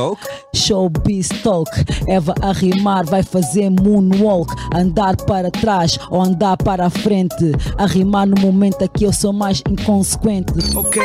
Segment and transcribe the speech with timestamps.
[0.00, 0.22] Talk.
[0.54, 1.68] Showbiz Talk.
[2.06, 4.48] Eva a rimar vai fazer moonwalk.
[4.72, 7.50] Andar para trás ou andar para a frente.
[7.76, 10.52] A rimar no momento aqui eu sou mais inconsequente.
[10.76, 11.02] Ok.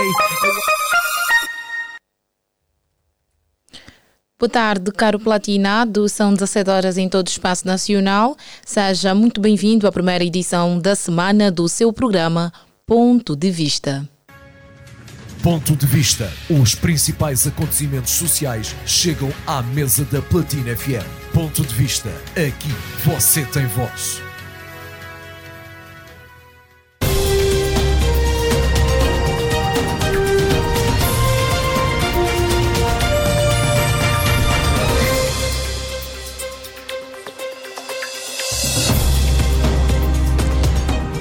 [4.40, 6.08] Boa tarde, caro platinado.
[6.08, 8.38] São 17 horas em todo o espaço nacional.
[8.64, 12.54] Seja muito bem-vindo à primeira edição da semana do seu programa
[12.86, 14.08] Ponto de Vista.
[15.44, 16.32] Ponto de Vista.
[16.50, 21.06] Os principais acontecimentos sociais chegam à mesa da Platina FM.
[21.34, 22.10] Ponto de Vista.
[22.32, 24.33] Aqui você tem voz.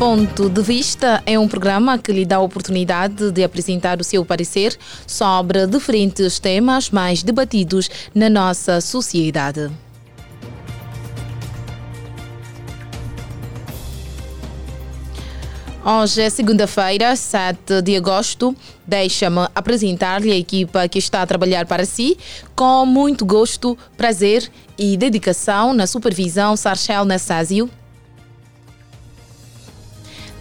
[0.05, 4.25] Ponto de Vista é um programa que lhe dá a oportunidade de apresentar o seu
[4.25, 9.71] parecer sobre diferentes temas mais debatidos na nossa sociedade.
[15.85, 18.57] Hoje é segunda-feira, 7 de agosto.
[18.85, 22.19] Deixa-me apresentar-lhe a equipa que está a trabalhar para si
[22.57, 27.71] com muito gosto, prazer e dedicação na supervisão Sarchel Nassásio.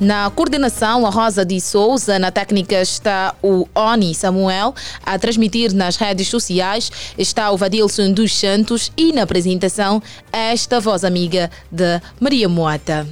[0.01, 2.17] Na coordenação, a Rosa de Souza.
[2.17, 4.73] Na técnica está o Oni Samuel.
[5.05, 8.91] A transmitir nas redes sociais está o Vadilson dos Santos.
[8.97, 10.01] E na apresentação,
[10.33, 13.07] esta voz amiga de Maria Moata.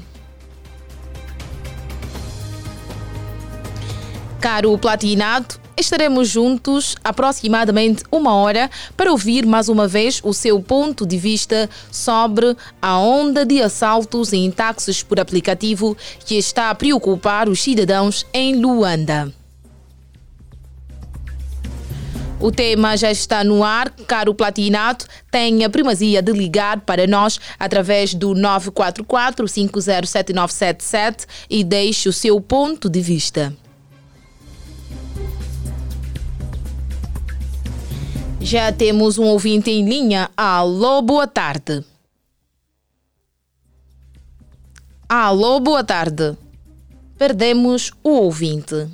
[4.42, 11.06] Caro Platinado, estaremos juntos aproximadamente uma hora para ouvir mais uma vez o seu ponto
[11.06, 17.48] de vista sobre a onda de assaltos em táxis por aplicativo que está a preocupar
[17.48, 19.32] os cidadãos em Luanda.
[22.42, 25.06] O tema já está no ar, caro Platinato.
[25.30, 32.90] Tem a primazia de ligar para nós através do 944-507977 e deixe o seu ponto
[32.90, 33.54] de vista.
[38.42, 40.30] Já temos um ouvinte em linha.
[40.36, 41.84] Alô, boa tarde.
[45.08, 46.38] Alô, boa tarde.
[47.18, 48.88] Perdemos o ouvinte.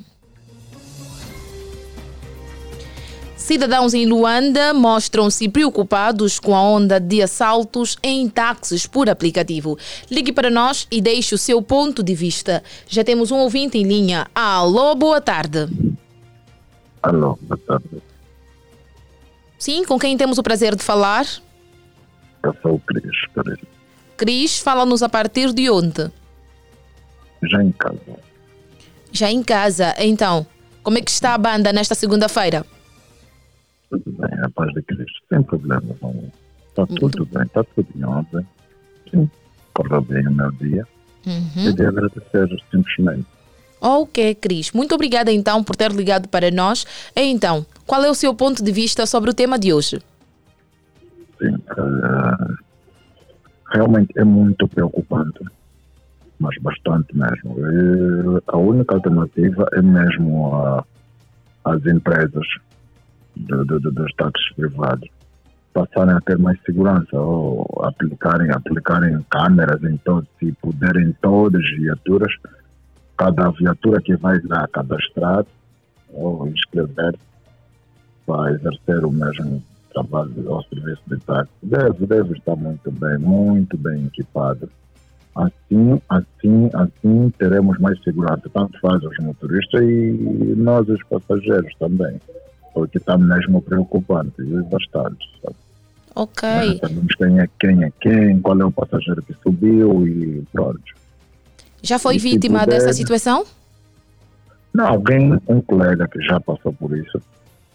[3.36, 9.78] Cidadãos em Luanda mostram-se preocupados com a onda de assaltos em táxis por aplicativo.
[10.10, 12.64] Ligue para nós e deixe o seu ponto de vista.
[12.88, 14.26] Já temos um ouvinte em linha.
[14.34, 15.68] Alô, boa tarde.
[17.00, 18.02] Alô, boa tarde.
[19.58, 21.26] Sim, com quem temos o prazer de falar?
[22.42, 23.60] Eu sou o Cris Pereira.
[24.16, 26.10] Cris, fala-nos a partir de onde?
[27.42, 28.18] Já em casa.
[29.12, 29.94] Já em casa.
[29.98, 30.46] Então,
[30.82, 32.64] como é que está a banda nesta segunda-feira?
[33.90, 35.22] Tudo bem, a paz de Cristo.
[35.28, 35.96] Sem problema.
[36.00, 36.32] Não.
[36.68, 38.46] Está tudo bem, está tudo em ordem.
[39.10, 39.30] Sim,
[39.72, 40.86] correu bem o meu dia.
[41.26, 41.68] Uhum.
[41.68, 43.26] E de agradecer simplesmente.
[43.80, 44.72] Ok, Cris.
[44.72, 46.86] Muito obrigada então por ter ligado para nós.
[47.14, 50.00] E então, qual é o seu ponto de vista sobre o tema de hoje?
[51.38, 52.56] Sim, uh,
[53.72, 55.40] realmente é muito preocupante,
[56.38, 57.56] mas bastante mesmo.
[57.58, 60.84] E a única alternativa é mesmo a,
[61.64, 62.46] as empresas
[63.36, 65.08] de, de, de, dos táxis privados
[65.76, 71.70] passarem a ter mais segurança ou aplicarem, aplicarem câmeras em todos e poderem todas as
[71.76, 72.32] viaturas,
[73.16, 75.44] cada viatura que vai lá cadastrar
[76.12, 77.14] ou inscrever
[78.26, 79.62] para exercer o mesmo
[79.92, 81.52] trabalho ao serviço de táxi.
[81.62, 84.68] Deve, deve estar muito bem, muito bem equipado.
[85.34, 92.18] Assim, assim, assim teremos mais segurança, tanto faz os motoristas e nós os passageiros também,
[92.72, 95.28] porque está mesmo preocupante e bastante.
[95.42, 95.56] Sabe?
[96.14, 96.48] Ok.
[96.48, 100.80] Nós sabemos quem é quem é quem, qual é o passageiro que subiu e pronto.
[101.86, 103.44] Já foi E vítima puder- dessa situação?
[104.74, 107.20] Não, alguém, um colega que já passou por isso,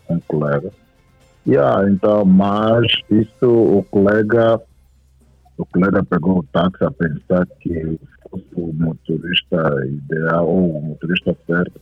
[0.09, 0.69] um colega.
[1.47, 4.61] Yeah, então, mas isso o colega,
[5.57, 7.97] o colega pegou o táxi a pensar que
[8.29, 11.81] fosse o motorista ideal ou o motorista certo.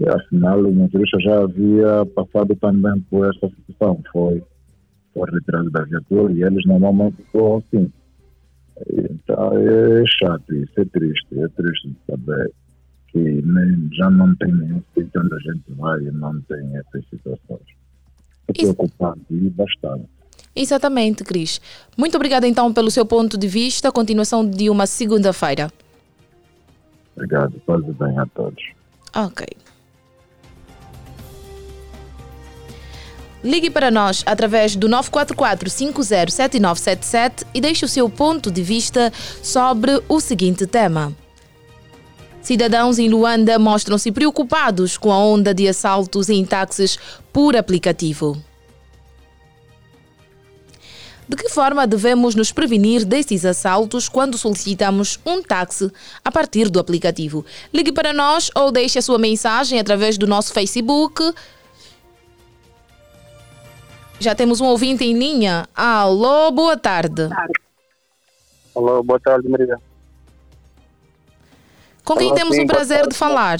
[0.00, 4.00] E afinal o motorista já havia passado também por essa situação.
[4.12, 4.42] Foi,
[5.12, 7.92] foi retirado da viatura e eles normalmente ficam assim.
[8.92, 12.52] Então é chato isso, é triste, é triste de saber
[13.08, 17.04] que nem, já não tem nenhum sítio onde a gente vai e não tem essas
[17.08, 17.66] situações.
[18.48, 20.08] É preocupante e bastante.
[20.54, 21.60] Exatamente, Cris.
[21.96, 23.92] Muito obrigada então pelo seu ponto de vista.
[23.92, 25.70] Continuação de uma segunda-feira.
[27.14, 28.62] Obrigado, paz e bem a todos.
[29.14, 29.46] Ok.
[33.42, 39.12] Ligue para nós através do 944 507977 e deixe o seu ponto de vista
[39.42, 41.14] sobre o seguinte tema.
[42.42, 46.98] Cidadãos em Luanda mostram-se preocupados com a onda de assaltos em táxis
[47.32, 48.42] por aplicativo.
[51.28, 55.92] De que forma devemos nos prevenir destes assaltos quando solicitamos um táxi
[56.24, 57.44] a partir do aplicativo?
[57.72, 61.22] Ligue para nós ou deixe a sua mensagem através do nosso Facebook.
[64.20, 65.66] Já temos um ouvinte em linha.
[65.74, 67.28] Alô, boa tarde.
[68.74, 69.78] Alô, boa tarde, Maria.
[72.04, 73.12] Com quem Alô, temos sim, o prazer tarde.
[73.12, 73.58] de falar?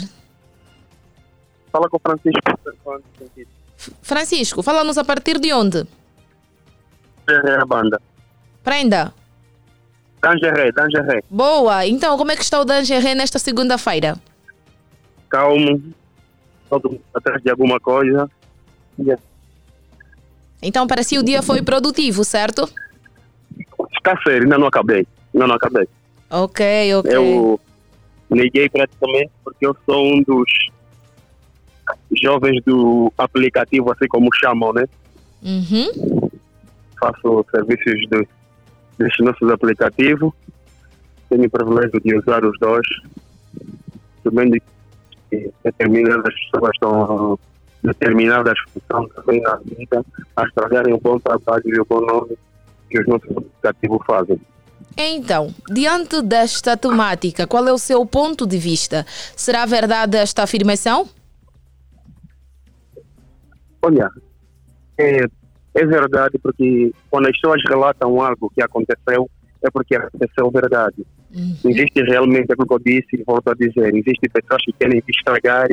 [1.70, 2.40] Fala com o Francisco.
[4.02, 5.86] Francisco, fala-nos a partir de onde?
[7.26, 8.00] Dangeré, a banda.
[8.64, 9.14] Prenda.
[10.20, 11.22] Dangeré, Dangeré.
[11.30, 11.86] Boa.
[11.86, 14.16] Então, como é que está o Dangeré nesta segunda-feira?
[15.28, 15.80] Calmo.
[16.68, 18.28] Todo atrás de alguma coisa.
[18.98, 19.22] Yeah.
[20.62, 22.68] Então, para si o dia foi produtivo, certo?
[23.92, 25.06] Está sério, ainda não acabei.
[25.34, 25.88] Ainda não acabei.
[26.30, 27.14] Ok, ok.
[27.14, 27.60] Eu
[28.30, 30.50] liguei praticamente porque eu sou um dos
[32.20, 34.84] jovens do aplicativo, assim como chamam, né?
[35.42, 36.30] Uhum.
[36.98, 38.28] Faço serviços de,
[38.98, 40.32] desses nossos aplicativos.
[41.28, 42.86] Tenho o privilégio de usar os dois.
[44.24, 44.50] Também
[45.30, 47.38] que determinadas pessoas estão
[47.82, 50.04] determinadas funções também na vida
[50.36, 52.36] a estragarem o bom trabalho e o bom nome
[52.90, 54.40] que os nossos aplicativos fazem.
[54.96, 59.04] Então, diante desta temática, qual é o seu ponto de vista?
[59.36, 61.08] Será verdade esta afirmação?
[63.80, 64.10] Olha,
[64.98, 65.24] é,
[65.74, 69.30] é verdade porque quando as pessoas relatam algo que aconteceu,
[69.62, 71.06] é porque aconteceu verdade.
[71.64, 75.68] Existe realmente aquilo que eu disse e volto a dizer, existem pessoas que querem estragar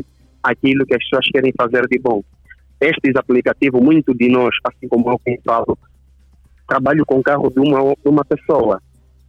[0.51, 2.23] aquilo que as pessoas querem fazer de bom.
[2.79, 5.77] Estes aplicativos, muito de nós, assim como eu quem falo,
[6.67, 8.81] trabalho com o carro de uma, uma pessoa.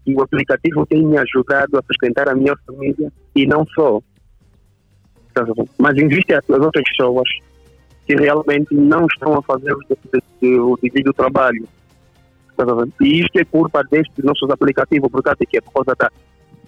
[0.06, 4.00] E o aplicativo tem me ajudado a sustentar a minha família e não só.
[5.78, 7.28] Mas existem as outras pessoas
[8.06, 9.78] que realmente não estão a fazer o,
[10.40, 11.68] de- o devido trabalho.
[13.00, 15.60] E isto é culpa destes nossos aplicativos, por causa de quê?
[15.60, 16.10] Por causa da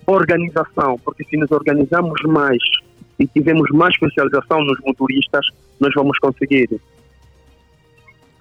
[0.06, 0.99] organização.
[1.05, 2.59] Porque se nos organizamos mais
[3.19, 5.47] e tivermos mais especialização nos motoristas,
[5.81, 6.69] nós vamos conseguir.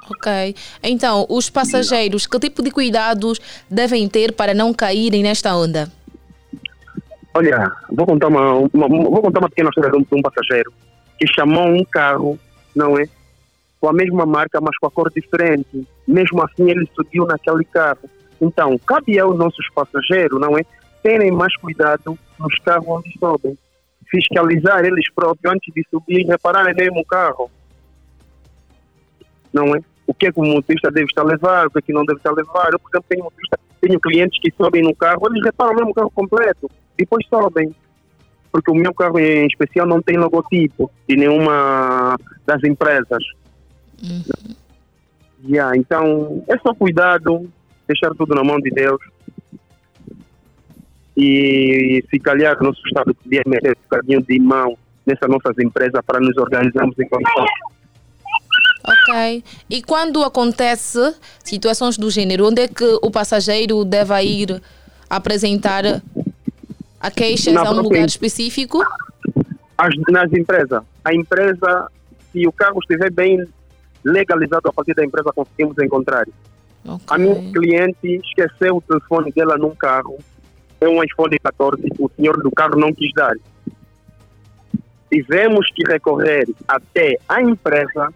[0.09, 0.56] Ok.
[0.83, 3.39] Então, os passageiros, que tipo de cuidados
[3.69, 5.91] devem ter para não caírem nesta onda?
[7.33, 10.71] Olha, vou contar uma, uma- vou contar uma pequena história de um, de um passageiro
[11.19, 12.39] que chamou um carro,
[12.75, 13.03] não é?
[13.81, 15.85] Com a mesma marca, mas com a cor diferente.
[16.07, 18.09] Mesmo assim, ele subiu naquele carro.
[18.41, 20.62] Então, cabe aos nossos passageiros, não é?
[21.03, 23.57] Terem mais cuidado nos carros onde sobem.
[24.09, 27.51] Fiscalizar eles próprios antes de subir e repararem mesmo o carro.
[29.54, 29.81] Não é?
[30.06, 32.06] O que é que o motorista deve estar a levar, o que é que não
[32.06, 32.69] deve estar a levar.
[32.71, 35.94] Eu, por exemplo, tenho, motorista, tenho clientes que sobem no carro, eles reparam mesmo o
[35.94, 37.74] carro completo depois sobem.
[38.51, 43.24] Porque o meu carro em especial não tem logotipo de nenhuma das empresas.
[45.45, 47.48] Yeah, então, é só cuidado,
[47.88, 49.00] deixar tudo na mão de Deus.
[51.17, 55.99] E se calhar o nosso Estado podia meter um bocadinho de mão nessas nossas empresas
[56.05, 57.49] para nos organizarmos em condições.
[58.83, 59.43] Ok.
[59.69, 64.62] E quando acontece situações do gênero, onde é que o passageiro deve ir
[65.09, 65.83] apresentar
[67.00, 68.83] a queixas Na a um própria lugar específico?
[69.77, 71.91] As, nas empresas, a empresa,
[72.31, 73.43] se o carro estiver bem
[74.03, 76.25] legalizado a partir da empresa, conseguimos encontrar.
[77.07, 80.17] A minha cliente esqueceu o telefone dela num carro.
[80.79, 81.81] É um iPhone 14.
[82.00, 83.36] O senhor do carro não quis dar.
[85.12, 88.13] Tivemos que recorrer até a empresa.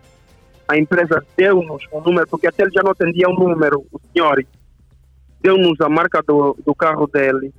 [0.68, 4.46] A empresa deu-nos o número, porque até ele já não atendia o número, o senhor.
[5.42, 7.54] Deu-nos a marca do, do carro dele.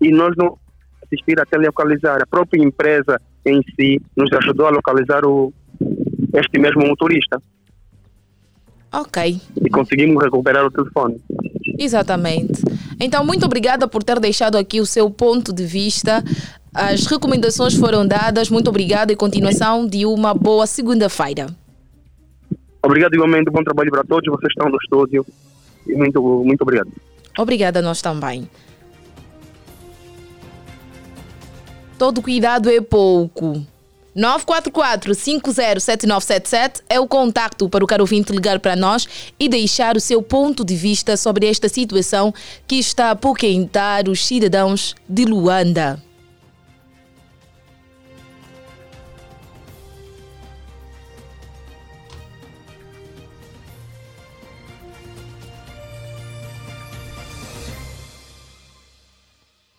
[0.00, 0.58] E nós não
[1.04, 2.22] assistir até localizar.
[2.22, 5.52] A própria empresa em si nos ajudou a localizar o,
[6.34, 7.40] este mesmo motorista.
[8.92, 11.20] Ok, E conseguimos recuperar o telefone.
[11.78, 12.62] Exatamente.
[13.00, 16.22] Então, muito obrigada por ter deixado aqui o seu ponto de vista.
[16.72, 18.50] As recomendações foram dadas.
[18.50, 21.46] Muito obrigada e continuação de uma boa segunda-feira.
[22.82, 24.30] Obrigado igualmente, bom trabalho para todos.
[24.30, 25.26] Vocês estão no estúdio.
[25.86, 26.90] E muito, muito obrigado.
[27.38, 28.48] Obrigada a nós também.
[31.98, 33.64] Todo cuidado é pouco.
[34.16, 39.06] 944-507977 é o contacto para o caro ouvinte ligar para nós
[39.38, 42.32] e deixar o seu ponto de vista sobre esta situação
[42.66, 46.00] que está a apoquentar os cidadãos de Luanda.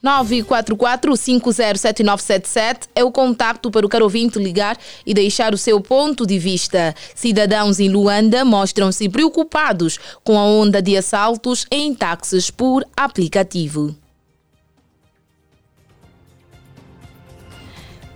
[0.06, 6.38] 944-507977 é o contacto para o caro ouvinte ligar e deixar o seu ponto de
[6.38, 6.94] vista.
[7.16, 13.96] Cidadãos em Luanda mostram-se preocupados com a onda de assaltos em táxis por aplicativo.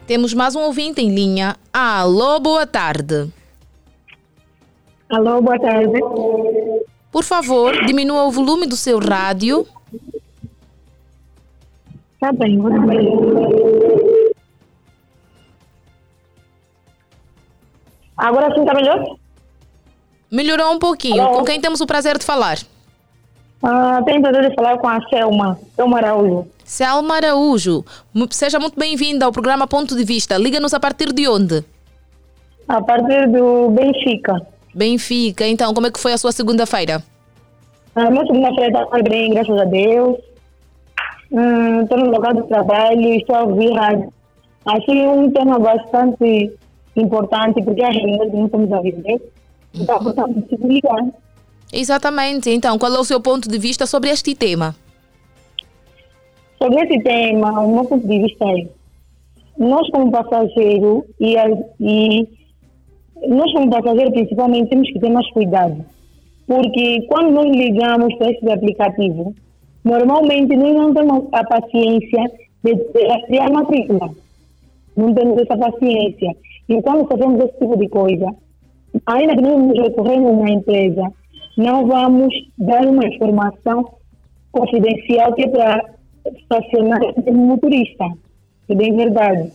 [0.05, 1.57] Temos mais um ouvinte em linha.
[1.73, 3.27] Alô, boa tarde.
[5.09, 5.99] Alô, boa tarde.
[7.11, 9.65] Por favor, diminua o volume do seu rádio.
[12.19, 12.69] Tá bem, vou
[18.17, 19.15] Agora sim tá melhor?
[20.29, 21.21] Melhorou um pouquinho.
[21.21, 21.37] Alô?
[21.39, 22.57] Com quem temos o prazer de falar?
[23.63, 26.47] Ah, tenho o prazer de falar com a Selma, Selma Araújo.
[26.63, 27.83] Selma Araújo,
[28.29, 30.37] seja muito bem-vinda ao programa Ponto de Vista.
[30.37, 31.63] Liga-nos a partir de onde?
[32.67, 34.45] A partir do Benfica.
[34.73, 37.03] Benfica, então, como é que foi a sua segunda-feira?
[37.95, 40.17] A minha segunda-feira está bem, graças a Deus.
[41.31, 44.11] Estou hum, no local de trabalho e estou a ouvir rádio.
[44.65, 46.51] Achei um tema bastante
[46.95, 49.21] importante, porque é a realidade nós estamos a viver.
[49.73, 51.05] Então, portanto, preciso ligar.
[51.71, 52.49] Exatamente.
[52.49, 54.75] Então, qual é o seu ponto de vista sobre este tema?
[56.57, 58.67] Sobre esse tema, o meu ponto de vista é
[59.57, 61.35] nós como passageiro e,
[61.79, 62.27] e
[63.27, 65.85] nós como passageiro principalmente temos que ter mais cuidado.
[66.47, 69.35] Porque quando nós ligamos para esse aplicativo,
[69.83, 72.31] normalmente nós não temos a paciência
[72.63, 72.75] de,
[73.29, 74.09] de a matrícula.
[74.95, 76.35] Não temos essa paciência.
[76.67, 78.27] E quando fazemos esse tipo de coisa,
[79.05, 81.11] ainda que nós recorremos a uma empresa,
[81.57, 83.89] não vamos dar uma informação
[84.51, 85.85] confidencial que é para
[86.35, 88.05] estacionar o motorista.
[88.67, 89.51] É bem verdade.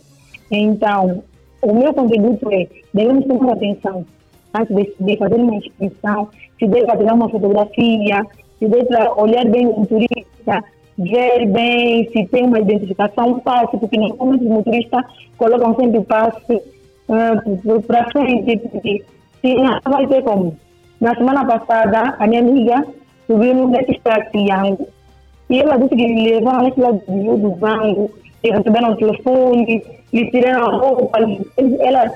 [0.51, 1.23] Então,
[1.61, 4.05] o meu contributo é, devemos tomar atenção
[4.53, 8.25] antes de, de fazer uma inscrição, se deve tirar uma fotografia,
[8.59, 10.63] se deve olhar bem o motorista,
[10.97, 15.03] ver bem se tem uma identificação, um passe, porque normalmente os motoristas
[15.37, 16.61] colocam sempre o passe
[17.09, 19.03] uh, para frente, porque
[19.41, 20.57] se não vai ter como.
[21.01, 22.85] Na semana passada, a minha amiga
[23.27, 23.97] subiu no desses
[24.31, 24.87] Triângulo
[25.49, 28.11] e ela disse que levaram esse lado do banco,
[28.43, 29.83] e receberam o telefone,
[30.13, 31.19] lhe tiraram a roupa.
[31.79, 32.11] Ela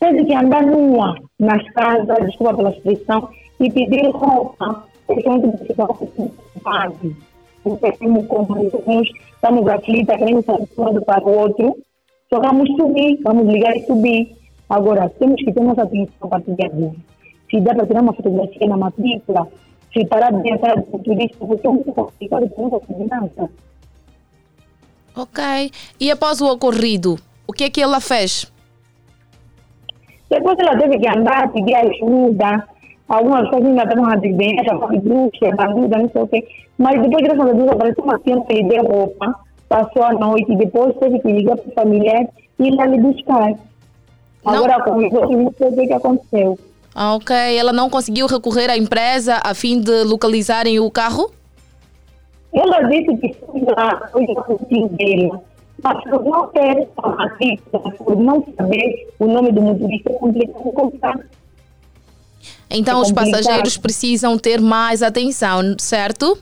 [0.00, 3.28] teve que andar nua nas casas, desculpa pela expressão,
[3.60, 7.16] e pedir roupa, ficar ocupado.
[7.62, 11.76] Porque como como estamos aflitos, queremos sair de um lado para o outro,
[12.28, 14.36] só vamos subir, vamos ligar e subir.
[14.68, 16.96] Agora, temos que ter nossa atenção a partir de agora.
[17.50, 19.46] Se dá para tirar uma fotografia na matrícula,
[19.92, 23.50] se parar de entrar o turista, porque é muito complicado com muita segurança.
[25.14, 25.70] Ok.
[26.00, 28.50] E após o ocorrido, o que é que ela fez?
[30.30, 32.66] Depois ela teve que andar, pedir ajuda.
[33.08, 34.16] Algumas coisas ainda estavam a
[34.78, 36.48] foi bruxa, bandida, não sei o quê.
[36.78, 38.18] Mas depois, graças a Deus, apareceu uma
[38.54, 39.34] lhe deu roupa,
[39.68, 42.26] passou a noite, depois teve que ligar para o familiar
[42.58, 43.54] e ir lá lhe buscar.
[44.44, 44.54] Não.
[44.54, 46.58] Agora, como eu não sei o que aconteceu.
[46.94, 47.34] Ah, ok.
[47.56, 51.30] Ela não conseguiu recorrer à empresa a fim de localizarem o carro?
[52.52, 55.32] Ela disse que foi lá, foi o dele.
[55.82, 60.72] Mas por não ter a matrícula, por não saber o nome do motorista, é complicado
[60.72, 61.18] comprar.
[62.72, 66.38] Então, é os passageiros precisam ter mais atenção, certo?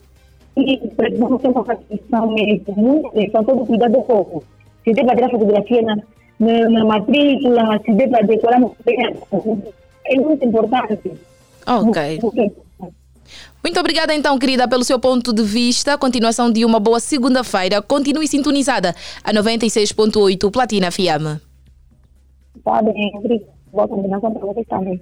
[0.55, 4.45] Sim, precisamos ter uma atenção mesmo, atenção, todo cuidado é pouco.
[4.85, 5.97] Se para tirar fotografia na,
[6.39, 8.61] na, na matrícula, se para decorar,
[10.07, 11.13] é muito importante.
[11.67, 12.21] Ok.
[13.63, 15.99] Muito obrigada então, querida, pelo seu ponto de vista.
[15.99, 17.83] Continuação de uma boa segunda-feira.
[17.83, 21.41] Continue sintonizada a 96.8 Platina FM.
[22.65, 23.61] Tá bem, obrigada.
[23.73, 25.01] Boa combinação para vocês também.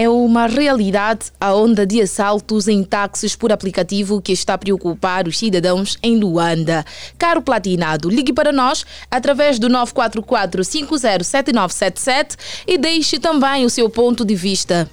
[0.00, 5.26] É uma realidade a onda de assaltos em táxis por aplicativo que está a preocupar
[5.26, 6.84] os cidadãos em Luanda.
[7.18, 14.24] Caro Platinado, ligue para nós através do 944 507977 e deixe também o seu ponto
[14.24, 14.88] de vista.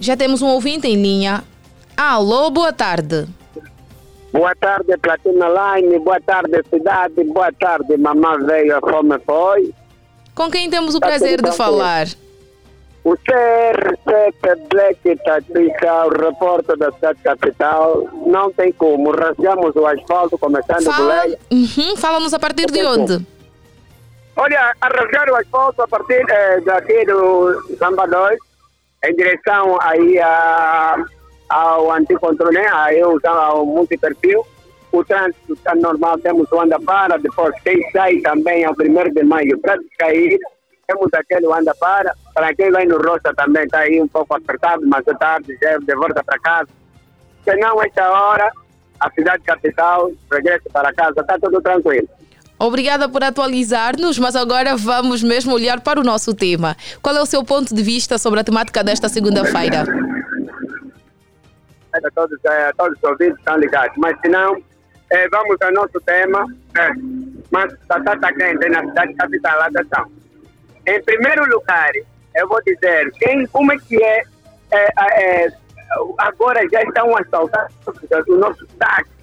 [0.00, 1.44] Já temos um ouvinte em linha.
[1.94, 3.26] Alô, boa tarde.
[4.32, 5.98] Boa tarde, Platina Line.
[5.98, 7.22] Boa tarde, cidade.
[7.22, 9.74] Boa tarde, mamãe veio, a fome foi.
[10.34, 12.06] Com quem temos o tá prazer de falar?
[13.04, 19.10] O CR7 Black o repórter da cidade capital, não tem como.
[19.10, 23.26] Rasgamos o asfalto, começando Fala, do uhum, Fala-nos a partir de onde?
[24.36, 28.38] Olha, a rasgar o asfalto a partir eh, daqui do Samba 2,
[29.04, 30.96] em direção aí a,
[31.50, 34.44] ao anticontrole, aí ao multiperfil.
[34.94, 39.24] O trânsito está normal, temos o anda para, depois quem sai também ao 1 de
[39.24, 40.38] maio para cair
[40.86, 44.82] temos aquele anda para, para quem vai no roça também está aí um pouco apertado,
[44.86, 46.68] mas à tarde já é de volta para casa.
[47.42, 48.50] Se não, esta hora,
[49.00, 52.08] a cidade capital regressa para casa, está tudo tranquilo.
[52.58, 56.76] Obrigada por atualizar-nos, mas agora vamos mesmo olhar para o nosso tema.
[57.02, 59.84] Qual é o seu ponto de vista sobre a temática desta segunda-feira?
[62.14, 64.56] Todos, é, todos os ouvintes estão ligados, mas se não,
[65.14, 66.44] é, vamos ao nosso tema.
[66.76, 66.90] É,
[67.50, 70.10] mas está tá, tá quente na cidade capital, atenção.
[70.86, 71.92] Em primeiro lugar,
[72.34, 74.22] eu vou dizer quem, como é que é,
[74.72, 75.48] é, é
[76.18, 77.70] agora já estão assaltando
[78.28, 79.14] o nosso táxi?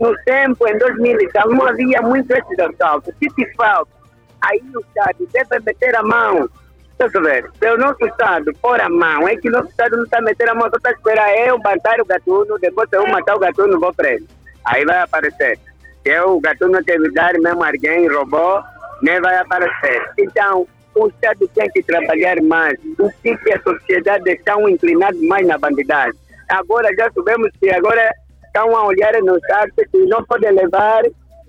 [0.00, 1.18] No tempo, em 2000
[1.50, 3.14] não havia muito esses assaltos.
[3.18, 3.92] Se te falta,
[4.40, 6.48] aí o Estado deve meter a mão.
[6.92, 7.50] Estás a ver?
[7.58, 10.52] Se o nosso Estado pôr a mão, é que o nosso Estado não está metendo
[10.52, 13.78] a mão, só está a esperar eu matar o gatuno, depois eu matar o gatuno,
[13.78, 14.26] vou preso.
[14.66, 15.58] Aí vai aparecer.
[16.02, 18.62] Se o gatuno teve dar mesmo alguém roubou,
[19.02, 20.02] nem vai aparecer.
[20.18, 22.78] Então, o Estado tem que trabalhar mais.
[22.98, 26.18] O que, que a sociedade está inclinada mais na bandidagem?
[26.48, 28.10] Agora já sabemos que agora
[28.46, 31.02] estão a olhar nos táxis que não pode levar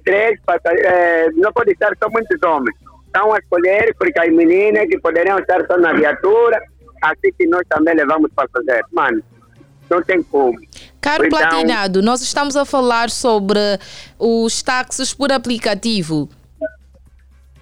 [0.06, 0.40] três
[0.84, 2.76] é, não pode estar só muitos homens.
[3.08, 6.62] Estão a escolher porque as meninas que poderiam estar só na viatura,
[7.02, 8.84] assim que nós também levamos para fazer.
[8.92, 9.22] Mano,
[9.90, 10.58] não tem como.
[11.02, 13.60] Caro então, Platinado, nós estamos a falar sobre
[14.18, 16.30] os táxis por aplicativo.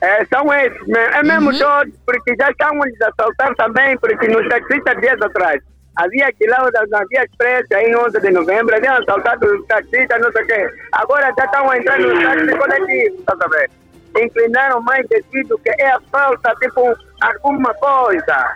[0.01, 1.59] É, são esses, é mesmo uhum.
[1.59, 5.61] todos, porque já estão a assaltar também, porque nos taxistas dias atrás
[5.95, 10.31] Havia quilômetros na Via Express, aí em 11 de novembro, haviam assaltado os taxistas, não
[10.31, 10.69] sei o quê.
[10.91, 13.65] Agora já estão entrando nos táxis coletivos, está?
[14.19, 18.55] Inclinaram mais devido que é a falta, tipo, alguma coisa.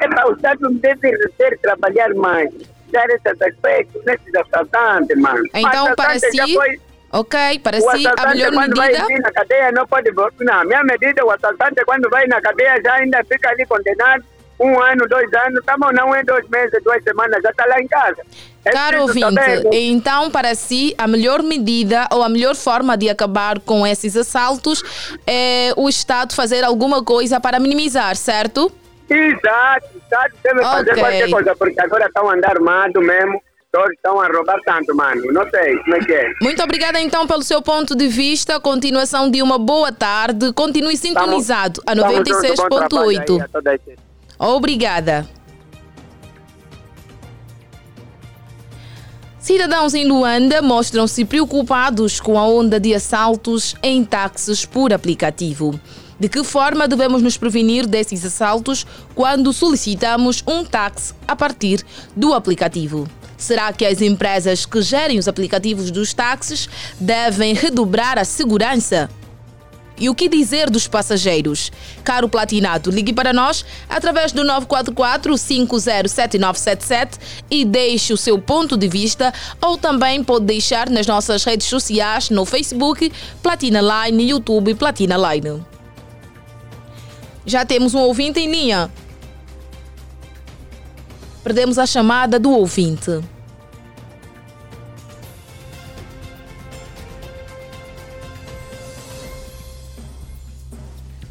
[0.00, 2.50] É para o Estado deve ter trabalhar mais,
[2.90, 5.44] dar esses aspectos nesses assaltantes, mano.
[5.54, 6.54] Então, para si...
[6.54, 9.04] Foi, Ok, para si a melhor quando medida...
[9.04, 10.10] vai na cadeia não pode...
[10.40, 14.22] Não, minha medida, o assaltante quando vai na cadeia já ainda fica ali condenado
[14.60, 17.80] um ano, dois anos, tá bom, não é dois meses, duas semanas, já está lá
[17.80, 18.22] em casa.
[18.64, 19.40] É Caro ouvinte,
[19.72, 24.82] então para si a melhor medida ou a melhor forma de acabar com esses assaltos
[25.26, 28.70] é o Estado fazer alguma coisa para minimizar, certo?
[29.08, 30.70] Exato, o Estado deve okay.
[30.70, 33.42] fazer qualquer coisa, porque agora estão andando armados mesmo,
[33.72, 35.32] todos estão a roubar tanto, mano.
[35.32, 36.32] Não sei como é que é.
[36.42, 38.60] Muito obrigada então pelo seu ponto de vista.
[38.60, 40.52] Continuação de uma boa tarde.
[40.52, 43.96] Continue sintonizado a 96.8.
[44.38, 45.26] Obrigada.
[49.38, 55.80] Cidadãos em Luanda mostram-se preocupados com a onda de assaltos em táxis por aplicativo.
[56.18, 61.84] De que forma devemos nos prevenir desses assaltos quando solicitamos um táxi a partir
[62.16, 63.06] do aplicativo?
[63.36, 69.08] Será que as empresas que gerem os aplicativos dos táxis devem redobrar a segurança?
[70.00, 71.72] E o que dizer dos passageiros?
[72.04, 77.18] Caro Platinado, ligue para nós através do 944-507977
[77.50, 82.30] e deixe o seu ponto de vista ou também pode deixar nas nossas redes sociais
[82.30, 85.64] no Facebook Platina Line, YouTube Platina Line.
[87.48, 88.90] Já temos um ouvinte em linha.
[91.42, 93.22] Perdemos a chamada do ouvinte.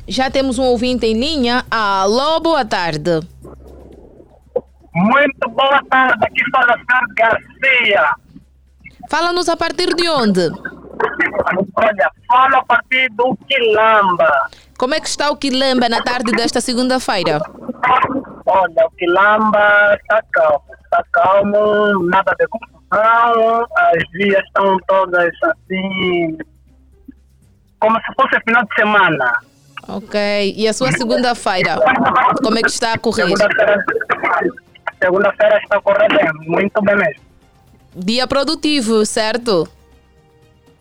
[0.08, 1.63] Já temos um ouvinte em linha.
[1.69, 3.19] Alô, boa tarde.
[4.95, 8.15] Muito boa tarde, aqui fala Sérgio Garcia.
[9.08, 10.49] Fala-nos a partir de onde?
[11.75, 14.49] Olha, fala a partir do Quilamba.
[14.78, 17.42] Como é que está o Quilamba na tarde desta segunda-feira?
[18.46, 26.38] Olha, o Quilamba está calmo, está calmo, nada de confusão, as vias estão todas assim,
[27.80, 29.40] como se fosse final de semana.
[29.88, 30.54] Ok.
[30.56, 31.80] E a sua segunda-feira?
[32.44, 33.26] Como é que está a correr?
[33.26, 33.84] Segunda-feira
[35.02, 37.22] segunda está a correr bem, muito bem mesmo.
[37.96, 39.68] Dia produtivo, certo?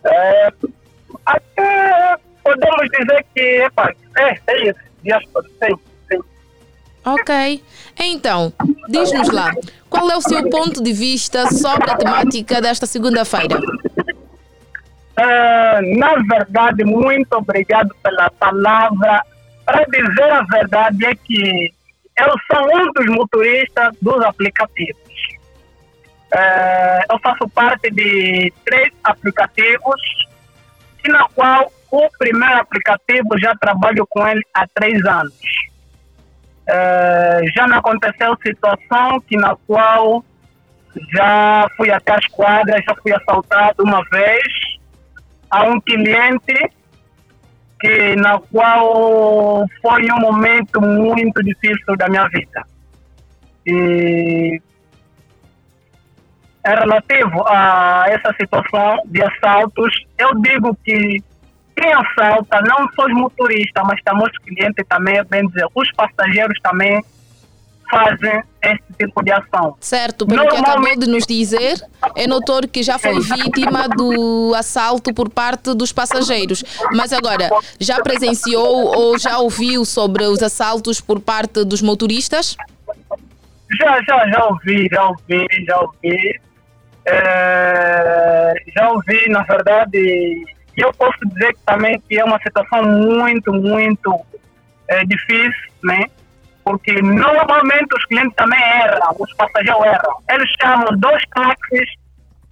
[0.05, 0.53] É,
[1.25, 4.81] até podemos dizer que epa, é, é isso.
[5.03, 5.75] Dias sim,
[6.09, 6.21] sim.
[7.05, 7.63] Ok.
[7.99, 8.53] Então,
[8.89, 9.53] diz-nos lá,
[9.91, 13.59] qual é o seu ponto de vista sobre a temática desta segunda-feira?
[15.19, 19.23] Uh, na verdade, muito obrigado pela palavra.
[19.65, 21.73] Para dizer a verdade é que
[22.19, 25.01] eu sou um dos motoristas dos aplicativos.
[26.35, 30.26] Uh, eu faço parte de três aplicativos,
[31.07, 35.35] e na qual o primeiro aplicativo já trabalho com ele há três anos.
[36.69, 40.25] Uh, já me aconteceu situação que na qual
[41.13, 44.43] já fui até as quadras, já fui assaltado uma vez
[45.51, 46.71] a um cliente
[47.79, 52.65] que na qual foi um momento muito difícil da minha vida.
[53.65, 54.61] E
[56.75, 61.23] relativo a essa situação de assaltos, eu digo que
[61.77, 66.59] quem assalta não só os motoristas, mas também os clientes também, bem dizer, os passageiros
[66.63, 67.03] também
[67.91, 69.77] fazem esse tipo de ação.
[69.81, 71.81] Certo, pelo que acabou de nos dizer,
[72.15, 76.65] é notório que já foi vítima do assalto por parte dos passageiros.
[76.93, 77.49] Mas agora,
[77.79, 82.57] já presenciou ou já ouviu sobre os assaltos por parte dos motoristas?
[83.79, 86.41] Já, já, já ouvi, já ouvi, já ouvi.
[87.07, 90.45] É, já ouvi, na verdade,
[90.77, 94.21] eu posso dizer também que é uma situação muito, muito
[94.89, 96.05] é, difícil, né?
[96.65, 100.17] Porque normalmente os clientes também erram, os passageiros erram.
[100.29, 101.89] Eles chamam dois táxis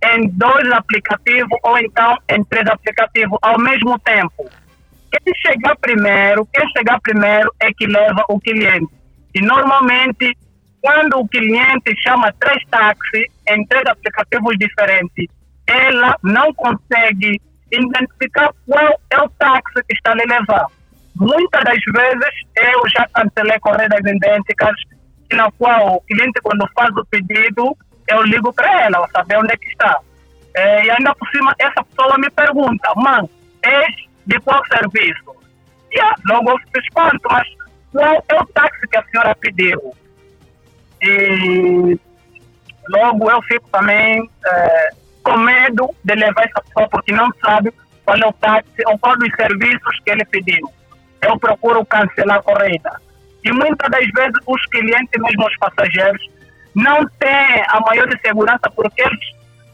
[0.05, 4.49] em dois aplicativos ou então em três aplicativos ao mesmo tempo.
[5.11, 8.93] Quem chegar primeiro, quem chegar primeiro é que leva o cliente.
[9.35, 10.37] E normalmente,
[10.81, 15.27] quando o cliente chama três táxis em três aplicativos diferentes,
[15.67, 20.67] ela não consegue identificar qual é o táxi que está a levar.
[21.17, 24.75] Muitas das vezes eu já cancelei corridas idênticas,
[25.33, 27.77] na qual o cliente, quando faz o pedido,
[28.09, 29.99] eu ligo para ela, para saber onde é que está.
[30.55, 33.29] É, e ainda por cima, essa pessoa me pergunta, mãe,
[33.63, 33.95] és
[34.27, 35.35] de qual serviço?
[35.91, 36.57] E yeah, logo eu
[37.31, 37.49] mas
[37.93, 39.95] qual é o táxi que a senhora pediu?
[41.03, 41.99] E
[42.89, 44.89] logo eu fico também é,
[45.23, 47.73] com medo de levar essa pessoa, porque não sabe
[48.05, 50.71] qual é o táxi ou qual dos serviços que ele pediu
[51.27, 53.01] eu procuro cancelar a corrida.
[53.45, 56.23] E muitas das vezes os clientes, mesmo os passageiros,
[56.75, 59.25] não têm a maior segurança porque eles,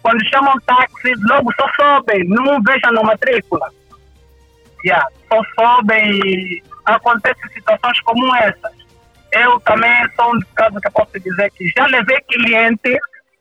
[0.02, 3.68] quando chamam táxi, logo só sobem, não vejam na matrícula.
[4.84, 8.79] Yeah, só sobem e acontecem situações como essas.
[9.32, 12.98] Eu também sou um caso que posso dizer que já levei cliente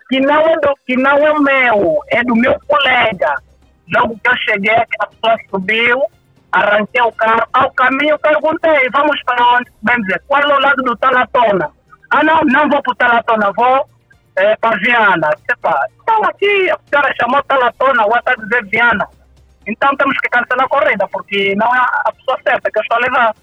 [0.09, 3.35] que não é, do, que não é meu, é do meu colega.
[3.93, 6.03] Logo que eu cheguei, a pessoa subiu,
[6.51, 7.47] arranquei o carro.
[7.53, 9.71] Ao caminho perguntei, vamos para onde?
[9.83, 11.71] Bem dizer, qual é o lado do Talatona?
[12.11, 13.87] Ah, não, não vou para o Talatona, vou
[14.35, 15.29] é, para Viana.
[15.49, 19.07] Epa, então aqui a senhora chamou Talatona, o está dizer Viana.
[19.67, 22.97] Então temos que cancelar a corrida, porque não é a pessoa certa que eu estou
[22.97, 23.35] a levar.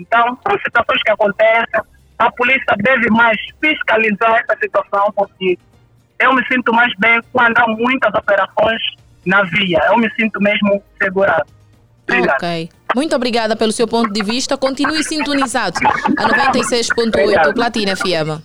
[0.00, 1.80] Então, são situações que acontecem.
[2.18, 5.58] A polícia deve mais fiscalizar essa situação, porque
[6.18, 8.82] eu me sinto mais bem quando há muitas operações
[9.24, 9.78] na via.
[9.86, 11.46] Eu me sinto mesmo segurado.
[12.02, 12.36] Obrigado.
[12.36, 12.68] Ok.
[12.94, 14.56] Muito obrigada pelo seu ponto de vista.
[14.56, 15.78] Continue sintonizado.
[16.18, 18.42] A 96.8 Platina Fiamma.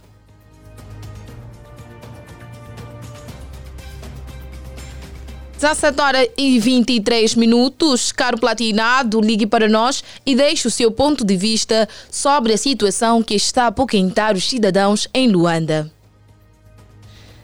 [5.55, 11.25] 17 horas e 23 minutos, caro platinado, ligue para nós e deixe o seu ponto
[11.25, 15.89] de vista sobre a situação que está a apoquentar os cidadãos em Luanda.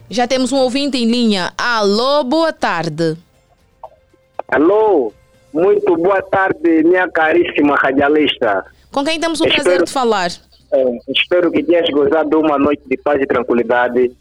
[0.10, 1.54] Já temos um ouvinte em linha.
[1.58, 3.16] Alô, boa tarde.
[4.50, 5.14] Alô,
[5.54, 8.66] muito boa tarde, minha caríssima radialista.
[8.92, 10.32] Com quem temos o espero, prazer de falar?
[10.74, 14.12] É, espero que tenhas gozado uma noite de paz e tranquilidade.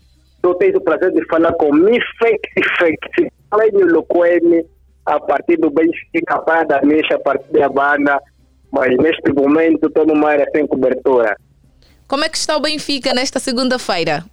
[0.40, 3.39] Tu tens o prazer de falar com Mifexifexi.
[3.50, 4.64] Plênio Loquene,
[5.06, 8.20] a partir do Benfica, Praia da Mexa, a partir da banda,
[8.70, 11.36] mas neste momento estou numa área sem cobertura.
[12.06, 14.24] Como é que está o Benfica nesta segunda-feira?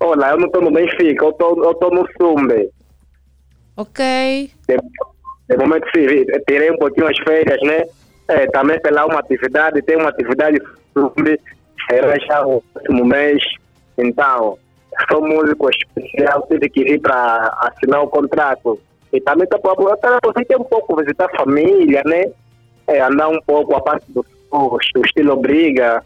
[0.00, 2.70] Olha, eu não estou no Benfica, eu estou no Sumbe.
[3.76, 4.50] Ok.
[4.68, 4.76] De,
[5.48, 6.06] de momento sim,
[6.46, 7.84] tirei um pouquinho as férias, né?
[8.28, 10.58] É, também pela uma atividade, tem uma atividade
[11.88, 13.42] será já o próximo mês.
[13.96, 14.58] Então,
[15.10, 18.78] sou músico especial, tive que ir para assinar o contrato.
[19.12, 19.72] E também estou para
[20.58, 22.24] um pouco visitar a família, né?
[22.86, 26.02] É, andar um pouco a parte do, do estilo briga.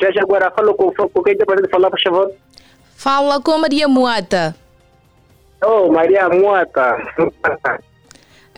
[0.00, 2.32] Já, já agora falo com, com quem tem prazer de falar, por favor?
[2.94, 4.54] Fala com Maria Moata.
[5.64, 6.96] Oh, Maria Moata.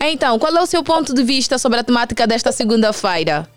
[0.00, 3.48] Então, qual é o seu ponto de vista sobre a temática desta segunda-feira?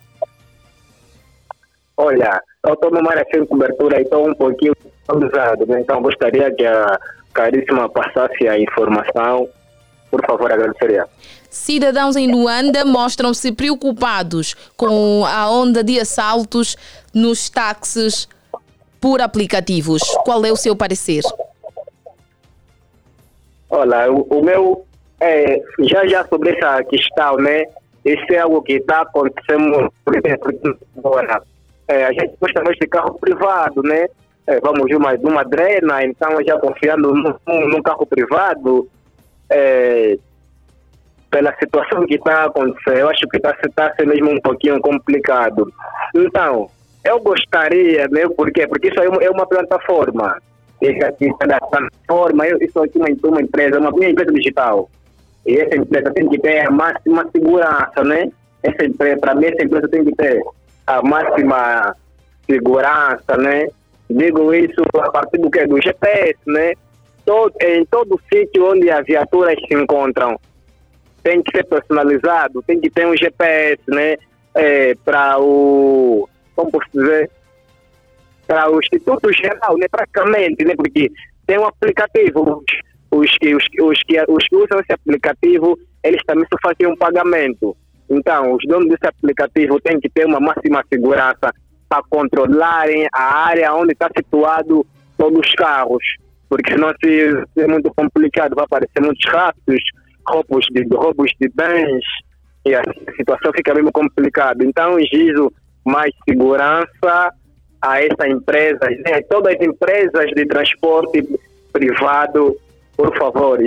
[1.96, 4.74] Olha, eu estou numa área sem cobertura e estou um pouquinho
[5.17, 5.82] usado, né?
[5.82, 7.00] então gostaria que a
[7.34, 9.47] caríssima passasse a informação.
[10.10, 11.06] Por favor, agradeceria.
[11.50, 16.76] Cidadãos em Luanda mostram-se preocupados com a onda de assaltos
[17.13, 18.28] nos táxis
[19.00, 20.02] por aplicativos.
[20.26, 21.24] Qual é o seu parecer?
[23.69, 24.86] Olha, o, o meu
[25.21, 27.65] é, já já sobre essa questão, né?
[28.04, 30.52] Isso é algo que está acontecendo, por exemplo,
[30.97, 31.41] agora.
[31.88, 34.08] É, a gente gosta mais de carro privado, né?
[34.47, 38.88] É, vamos ver mais uma drena, então já confiando num, num carro privado.
[39.49, 40.17] É,
[41.30, 44.80] pela situação que está a acontecer, eu acho que está tá sendo mesmo um pouquinho
[44.82, 45.71] complicado.
[46.13, 46.69] Então,
[47.06, 48.67] eu gostaria, né, por quê?
[48.67, 50.38] Porque isso é uma, é uma plataforma.
[51.47, 54.89] Da plataforma, eu, isso aqui é uma, uma empresa, uma minha empresa digital.
[55.45, 58.30] E essa empresa tem que ter a máxima segurança, né?
[58.62, 60.43] Essa empresa, para mim, essa empresa tem que ter
[60.86, 61.95] a máxima
[62.45, 63.67] segurança, né?
[64.12, 65.65] Digo isso a partir do que?
[65.65, 66.74] Do GPS, né?
[67.26, 70.39] Todo, em todo sítio onde as viaturas se encontram,
[71.24, 74.17] tem que ser personalizado, tem que ter um GPS, né?
[74.54, 77.32] É, para o, como posso dizer,
[78.45, 79.88] para o Instituto Geral, né?
[79.89, 80.76] Praticamente, né?
[80.76, 81.10] Porque
[81.47, 82.63] tem um aplicativo,
[83.12, 86.97] os, os, os, os, que, os que usam esse aplicativo, eles também só fazem um
[86.97, 87.78] pagamento.
[88.10, 91.54] Então, os donos desse aplicativo têm que ter uma máxima segurança
[91.91, 94.86] para controlarem a área onde está situado
[95.17, 96.01] todos os carros,
[96.47, 99.84] porque senão se é muito complicado, vai aparecer muitos raptos,
[100.25, 102.06] roubos de, roubos de bens,
[102.65, 102.82] e a
[103.17, 104.63] situação fica bem complicada.
[104.63, 105.51] Então, exijo
[105.84, 107.34] mais segurança
[107.82, 109.21] a essa empresa, né?
[109.30, 111.39] todas as empresas de transporte
[111.73, 112.56] privado,
[112.95, 113.60] por favor,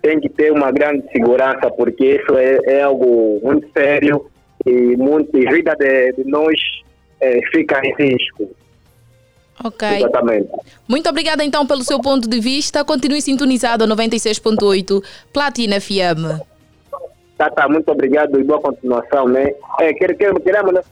[0.00, 4.26] tem que ter uma grande segurança, porque isso é, é algo muito sério
[4.64, 6.54] e muito, a vida de, de nós
[7.20, 8.50] é, fica em risco.
[9.64, 9.88] Ok.
[9.88, 10.48] Exatamente.
[10.86, 12.84] Muito obrigada então pelo seu ponto de vista.
[12.84, 15.02] Continue sintonizado a 96.8
[15.32, 16.40] Platina FM.
[17.36, 19.52] Tá, tá, muito obrigado e boa continuação, né?
[19.80, 20.82] É, quer, quer, queremos, né?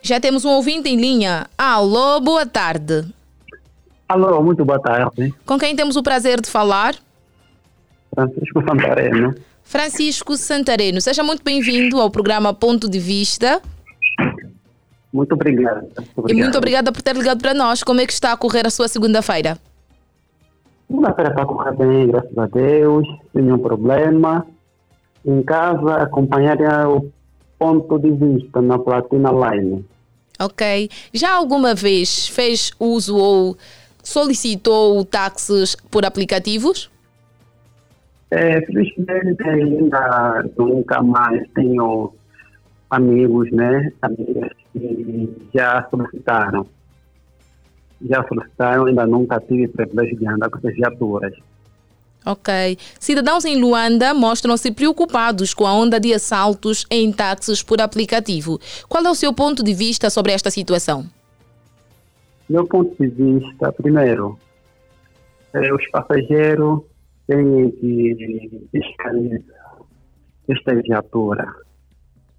[0.00, 1.46] Já temos um ouvinte em linha.
[1.56, 3.06] Alô, boa tarde.
[4.08, 5.34] Alô, muito boa tarde.
[5.46, 6.94] Com quem temos o prazer de falar?
[8.14, 9.34] Francisco Santareno.
[9.62, 13.62] Francisco Santareno, seja muito bem-vindo ao programa Ponto de Vista.
[15.12, 15.86] Muito obrigado.
[16.28, 17.82] E muito obrigada por ter ligado para nós.
[17.82, 19.58] Como é que está a correr a sua segunda-feira?
[20.88, 23.06] Segunda-feira está a correr bem, graças a Deus.
[23.32, 24.46] Nenhum problema
[25.24, 27.10] em casa acompanharem o
[27.58, 29.84] ponto de vista na Platina Line.
[30.40, 30.90] Ok.
[31.12, 33.56] Já alguma vez fez uso ou
[34.02, 36.90] solicitou táxis por aplicativos?
[38.30, 42.12] É, felizmente ainda nunca mais tenho
[42.90, 46.66] amigos, né, amigas que já solicitaram.
[48.00, 51.32] Já solicitaram, ainda nunca tive privilégio de andar com essas viaturas.
[52.24, 52.78] Ok.
[53.00, 58.60] Cidadãos em Luanda mostram-se preocupados com a onda de assaltos em táxis por aplicativo.
[58.88, 61.04] Qual é o seu ponto de vista sobre esta situação?
[62.48, 64.38] Meu ponto de vista, primeiro,
[65.52, 66.80] é, os passageiros
[67.26, 69.78] têm que fiscalizar
[70.48, 71.46] esta viatura.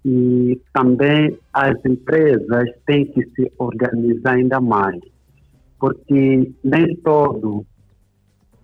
[0.04, 5.00] E também as empresas têm que se organizar ainda mais,
[5.78, 7.66] porque nem todo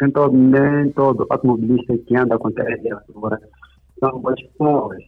[0.01, 3.41] nem todo, nem todo automobilista que anda com televiadora
[4.01, 4.99] são boas pessoas.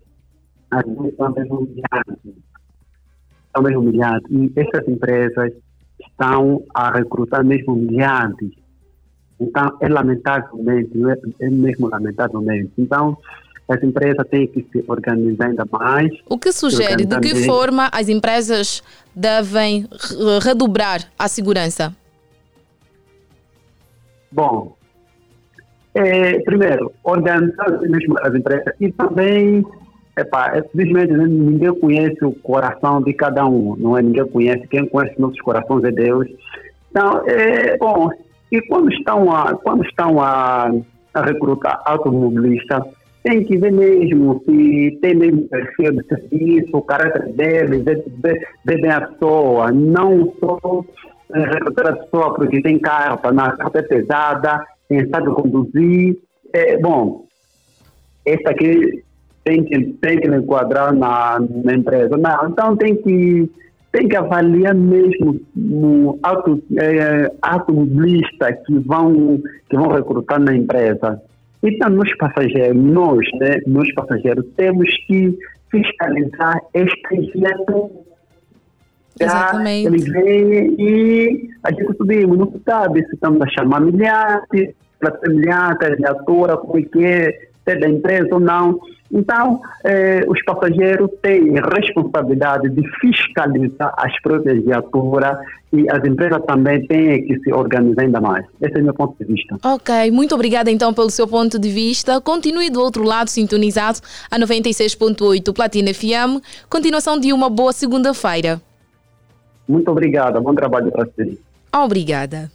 [0.71, 2.43] Às vezes são mesmo humilhantes.
[3.55, 4.31] São mesmo humilhantes.
[4.31, 5.53] E essas empresas
[6.01, 8.51] estão a recrutar mesmo humilhantes.
[9.41, 10.91] Então, é lamentavelmente,
[11.41, 12.73] é, é mesmo lamentavelmente.
[12.79, 13.19] Então,
[13.69, 16.11] as empresas têm que se organizar ainda mais.
[16.29, 17.05] O que sugere?
[17.05, 18.83] De que forma as empresas
[19.15, 19.89] devem
[20.43, 21.95] redobrar a segurança?
[24.31, 24.77] Bom,
[25.95, 29.65] é, primeiro, organizar mesmo as empresas e também,
[30.17, 34.03] epá, é, simplesmente né, ninguém conhece o coração de cada um, não é?
[34.03, 36.27] Ninguém conhece, quem conhece nossos corações é Deus.
[36.91, 38.11] Então, é, bom,
[38.51, 40.71] e quando estão a, quando estão a,
[41.15, 42.85] a recrutar automobilistas,
[43.23, 48.05] tem que ver mesmo se tem mesmo perfil de serviço, o caráter deles, ver,
[48.65, 50.85] ver bem a pessoa, não só
[51.35, 56.19] é, recrutar a pessoa porque tem carro, na carta é pesada, quem sabe conduzir.
[56.53, 57.25] É, bom,
[58.27, 59.03] esse aqui
[59.43, 62.17] tem que, tem que enquadrar na, na empresa.
[62.17, 63.51] Não, então tem que,
[63.91, 71.21] tem que avaliar mesmo no auto, é, automobilista que vão, que vão recrutar na empresa.
[71.63, 75.39] Então, nós passageiros, nós, né, nós passageiros, temos que
[75.71, 78.02] fiscalizar estas viaturas.
[79.19, 79.87] Exatamente.
[79.87, 85.97] Ele vem e a gente subimos, não sabe se estamos a chamar milhares, para semelhança,
[85.97, 87.31] viatura, como é que é,
[87.65, 88.79] se é da empresa ou não.
[89.13, 95.37] Então, eh, os passageiros têm responsabilidade de fiscalizar as próprias viaturas
[95.71, 98.47] e as empresas também têm que se organizar ainda mais.
[98.59, 99.59] Esse é o meu ponto de vista.
[99.63, 102.23] Ok, muito obrigada então pelo seu ponto de vista.
[102.23, 103.99] Continue do outro lado sintonizado
[104.31, 106.43] a 96.8 Platina FM.
[106.71, 108.63] Continuação de uma boa segunda-feira.
[109.73, 111.39] Muito obrigada, bom trabalho para você.
[111.75, 112.53] Obrigada.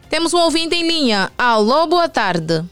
[0.09, 1.29] Temos um ouvinte em linha.
[1.37, 2.63] Alô, boa tarde.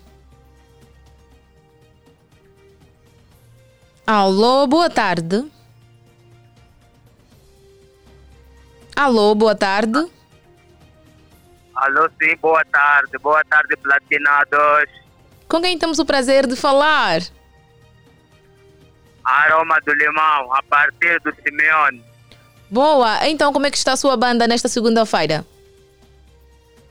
[4.08, 5.53] Alô, boa tarde.
[8.96, 10.08] Alô, boa tarde.
[11.76, 13.18] Alô, sim, boa tarde.
[13.20, 14.90] Boa tarde, platinados.
[15.48, 17.22] Com quem temos o prazer de falar?
[19.24, 22.04] Aroma do Limão, a partir do Simeone.
[22.70, 25.46] Boa, então como é que está a sua banda nesta segunda-feira?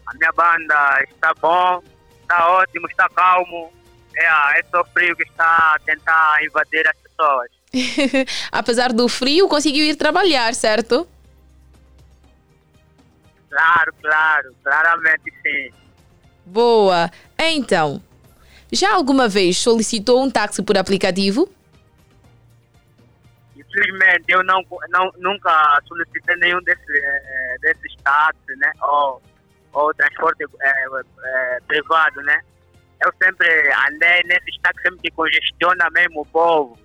[0.07, 1.83] A minha banda está bom,
[2.23, 3.73] está ótimo, está calmo.
[4.17, 7.51] É, é só frio que está a tentar invadir as pessoas.
[8.53, 11.09] Apesar do frio, conseguiu ir trabalhar, certo?
[13.53, 15.71] Claro, claro, claramente sim.
[16.47, 17.11] Boa.
[17.39, 18.03] Então,
[18.73, 21.47] já alguma vez solicitou um táxi por aplicativo?
[23.55, 28.73] Infelizmente, eu não, não, nunca solicitei nenhum desses, eh, desses táxis, né?
[28.81, 29.23] Ou,
[29.75, 30.71] ou transporte é,
[31.25, 32.41] é, privado, né?
[33.05, 33.49] Eu sempre
[33.87, 36.79] andei nesses táxis que congestiona mesmo o povo.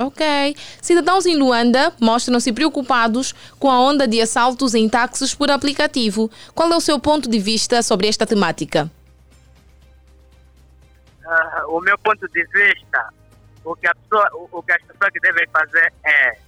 [0.00, 0.56] Ok.
[0.80, 6.30] Cidadãos em Luanda mostram-se preocupados com a onda de assaltos em táxis por aplicativo.
[6.54, 8.90] Qual é o seu ponto de vista sobre esta temática?
[11.22, 13.12] Uh, o meu ponto de vista,
[13.62, 16.38] o que, pessoa, o, que as pessoas devem fazer é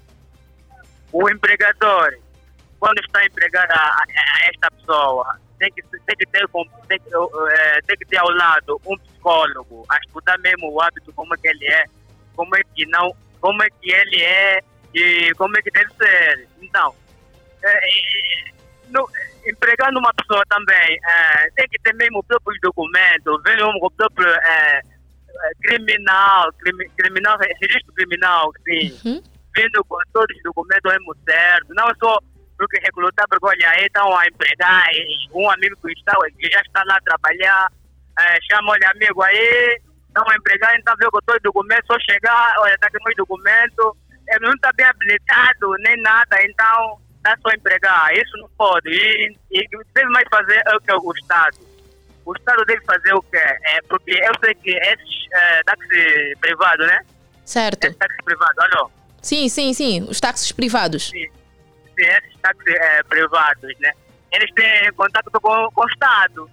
[1.13, 2.17] o empregador,
[2.81, 6.49] quando está a empregar a, a esta pessoa, tem que, tem, que ter,
[6.89, 11.13] tem, que, é, tem que ter ao lado um psicólogo, a estudar mesmo o hábito,
[11.13, 11.85] como é que ele é,
[12.35, 14.61] como é que não como é que ele é
[14.95, 16.49] e como é que deve ser.
[16.63, 16.95] Então,
[17.63, 17.81] é,
[18.89, 19.07] no,
[19.45, 24.29] empregando uma pessoa também, é, tem que ter mesmo o próprio documento, ver o próprio
[24.29, 29.23] é, é, criminal, crime, criminal, registro criminal, sim, uhum.
[29.57, 32.19] vindo com todos os documentos mesmo certo, não é só
[32.57, 34.87] porque recrutar, porque olha, aí estão a empregar,
[35.35, 37.73] um amigo que, está, que já está lá a trabalhar,
[38.21, 39.81] é, chama, olha, amigo, aí
[40.13, 43.17] estão a empregar, então vê que eu estou documento, só chegar, olha, está aqui meu
[43.17, 43.97] documento,
[44.29, 48.13] ele não está bem habilitado, nem nada, então está só empregar.
[48.15, 48.89] Isso não pode.
[48.89, 51.59] E, e deve mais fazer o que o Estado.
[52.25, 53.39] O Estado deve fazer o quê?
[53.39, 57.05] É, porque eu sei que esses é, táxis privados, né?
[57.45, 57.85] Certo.
[57.85, 58.91] Esses táxis privados, alô?
[59.21, 61.09] Sim, sim, sim, os táxis privados.
[61.09, 61.27] Sim,
[61.97, 63.93] sim esses táxis é, privados, né?
[64.33, 66.51] Eles têm contato com, com o Estado.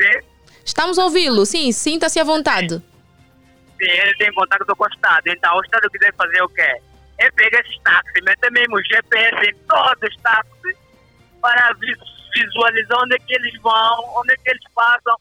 [0.00, 0.35] Sim?
[0.66, 2.82] Estamos a ouvi-lo, sim, sinta-se à vontade.
[3.78, 5.28] Sim, ele tem contato com o Estado.
[5.28, 6.76] Então, o Estado quiser fazer o quê?
[7.18, 10.76] É pegar esses táxis, meter mesmo GPS em todos os táxis
[11.40, 11.72] para
[12.34, 15.16] visualizar onde é que eles vão, onde é que eles passam.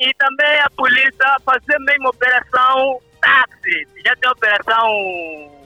[0.00, 3.86] E também a polícia fazer mesmo operação táxi.
[4.06, 5.58] Já tem operação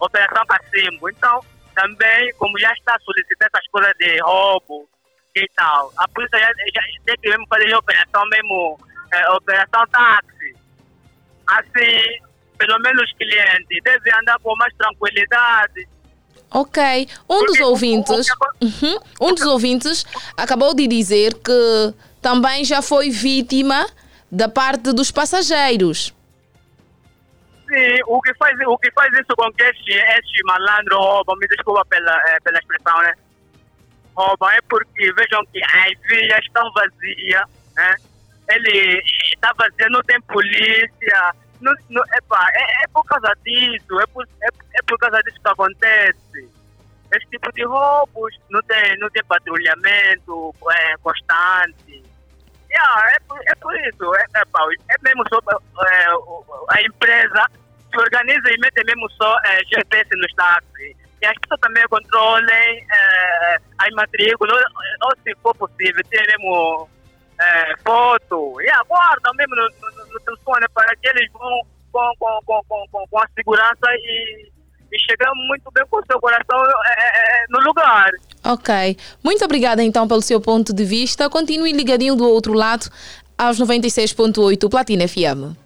[0.00, 1.08] operação cacimbo.
[1.08, 1.40] Então,
[1.76, 4.88] também, como já está solicitando essas coisas de roubo,
[5.34, 5.92] e tal.
[5.96, 8.78] A polícia já, já tem que mesmo fazer operação mesmo,
[9.12, 10.56] é, operação táxi.
[11.46, 12.22] Assim,
[12.58, 15.88] pelo menos os clientes devem andar com mais tranquilidade.
[16.50, 17.08] Ok.
[17.28, 18.26] Um dos ouvintes,
[18.60, 20.04] uhum, um dos ouvintes
[20.36, 23.86] acabou de dizer que também já foi vítima
[24.30, 26.14] da parte dos passageiros.
[27.68, 31.48] Sim, o que faz, o que faz isso com que este, este malandro rouba, me
[31.48, 33.14] desculpa pela, é, pela expressão, né?
[34.16, 37.94] Roubam é porque vejam que as vias estão vazias, né?
[38.48, 39.02] Ele
[39.32, 41.34] está vazio, não tem polícia.
[41.60, 45.40] Não, não, epa, é, é por causa disso, é por, é, é por causa disso
[45.40, 46.50] que acontece.
[47.14, 52.02] Esse tipo de roubos não tem, não tem patrulhamento é, constante.
[52.70, 55.38] Yeah, é, é por isso, é, é, é mesmo só
[55.86, 56.06] é,
[56.70, 57.46] a empresa
[57.90, 61.01] se organiza e mete mesmo só é, GPS nos táxis.
[61.22, 66.88] E pessoas também controlem é, as matrículas, ou, ou se for possível, tem mesmo
[67.40, 71.60] é, foto e aguardam mesmo no, no, no, telefone para que eles vão
[71.92, 74.50] com, com, com, com, com a segurança e,
[74.92, 78.10] e muito bem com o seu coração é, é, é no lugar.
[78.44, 78.96] Ok.
[79.22, 81.30] Muito obrigada então pelo seu ponto de vista.
[81.30, 82.90] Continue ligadinho do outro lado
[83.38, 85.56] aos 96.8 Platina FM.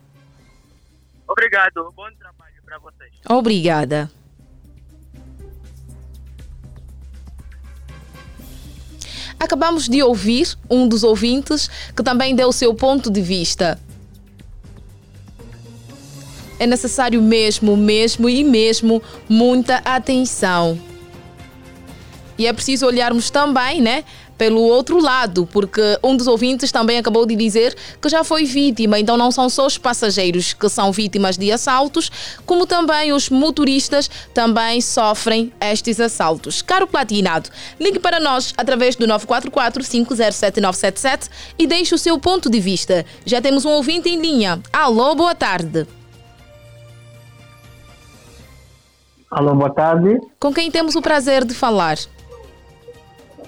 [1.26, 1.92] Obrigado.
[1.96, 3.10] Bom trabalho para vocês.
[3.28, 4.10] Obrigada.
[9.38, 13.78] Acabamos de ouvir um dos ouvintes que também deu o seu ponto de vista.
[16.58, 20.78] É necessário mesmo, mesmo e mesmo muita atenção.
[22.38, 24.04] E é preciso olharmos também, né?
[24.36, 28.98] Pelo outro lado, porque um dos ouvintes também acabou de dizer que já foi vítima,
[28.98, 32.10] então não são só os passageiros que são vítimas de assaltos,
[32.44, 36.62] como também os motoristas também sofrem estes assaltos.
[36.62, 42.50] Caro Platinado, ligue para nós através do 944 507 977 e deixe o seu ponto
[42.50, 43.04] de vista.
[43.24, 44.60] Já temos um ouvinte em linha.
[44.72, 45.86] Alô, boa tarde.
[49.30, 50.20] Alô, boa tarde.
[50.38, 51.98] Com quem temos o prazer de falar?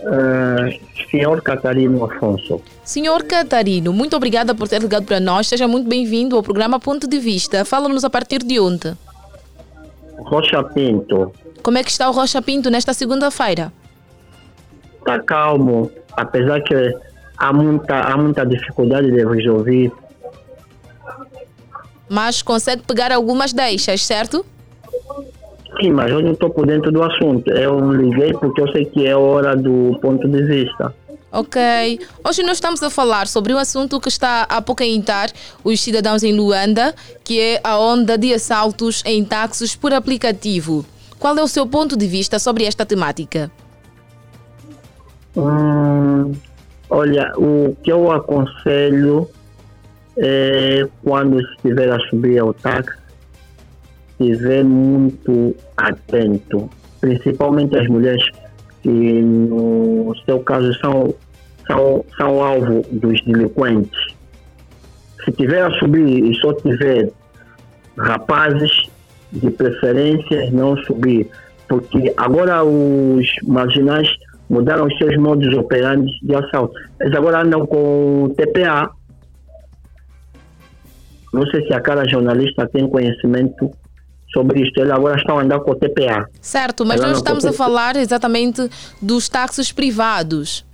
[0.01, 0.79] Uh,
[1.11, 2.61] senhor Catarino Afonso.
[2.85, 5.49] Senhor Catarino, muito obrigada por ter ligado para nós.
[5.49, 7.65] Seja muito bem-vindo ao programa Ponto de Vista.
[7.65, 8.97] Fala-nos a partir de onde?
[10.19, 11.33] Rocha Pinto.
[11.63, 13.73] Como é que está o Rocha Pinto nesta segunda-feira?
[14.99, 16.95] Está calmo, apesar que
[17.37, 19.91] há muita, há muita dificuldade de resolver.
[22.09, 24.47] Mas consegue pegar algumas deixas, certo?
[25.81, 27.49] Sim, mas eu não estou por dentro do assunto.
[27.51, 30.95] Eu liguei porque eu sei que é hora do ponto de vista.
[31.31, 31.61] Ok.
[32.27, 35.31] Hoje nós estamos a falar sobre um assunto que está a apoquentar
[35.63, 40.85] os cidadãos em Luanda, que é a onda de assaltos em táxis por aplicativo.
[41.19, 43.51] Qual é o seu ponto de vista sobre esta temática?
[45.37, 46.33] Hum,
[46.89, 49.29] olha, o que eu aconselho
[50.17, 52.97] é quando estiver a subir ao táxi,
[54.21, 56.69] estiver muito atento,
[57.01, 58.25] principalmente as mulheres
[58.83, 61.15] que no seu caso são,
[61.67, 64.17] são, são alvo dos delinquentes.
[65.25, 67.11] Se tiver a subir e só tiver
[67.97, 68.89] rapazes,
[69.33, 71.29] de preferência não subir,
[71.69, 74.09] porque agora os marginais
[74.49, 76.75] mudaram os seus modos operantes de assalto.
[77.01, 78.91] Eles agora andam com TPA.
[81.33, 83.71] Não sei se a cara jornalista tem conhecimento
[84.33, 84.81] sobre isto.
[84.81, 86.29] Eles agora estão andando com o TPA.
[86.41, 88.69] Certo, mas nós estamos a falar exatamente
[89.01, 90.65] dos táxis privados.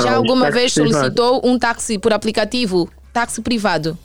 [0.00, 1.48] Já ah, alguma vez solicitou privado.
[1.48, 2.88] um táxi por aplicativo?
[3.12, 3.96] Táxi privado?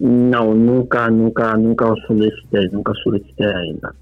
[0.00, 3.94] Não, nunca, nunca, nunca solicitei, nunca solicitei ainda.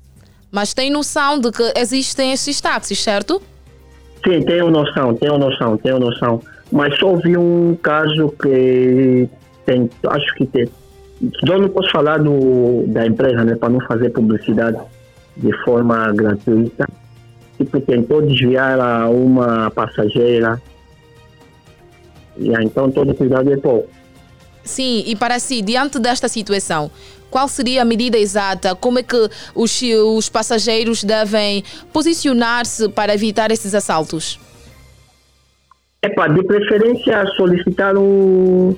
[0.51, 3.41] Mas tem noção de que existem esses táxis, certo?
[4.27, 6.43] Sim, tenho noção, tenho noção, tenho noção.
[6.73, 9.29] Mas só vi um caso que
[9.67, 10.69] tem, acho que tem,
[11.21, 14.79] eu não posso falar do, da empresa, né, para não fazer publicidade
[15.37, 16.89] de forma gratuita.
[17.59, 20.61] Tipo, tentou desviar a uma passageira.
[22.39, 23.89] E então todo cuidado é pouco.
[24.64, 26.91] Sim, e para si, diante desta situação,
[27.31, 28.75] qual seria a medida exata?
[28.75, 31.62] Como é que os, os passageiros devem
[31.93, 34.39] posicionar-se para evitar esses assaltos?
[36.03, 38.75] Epa, de preferência solicitar um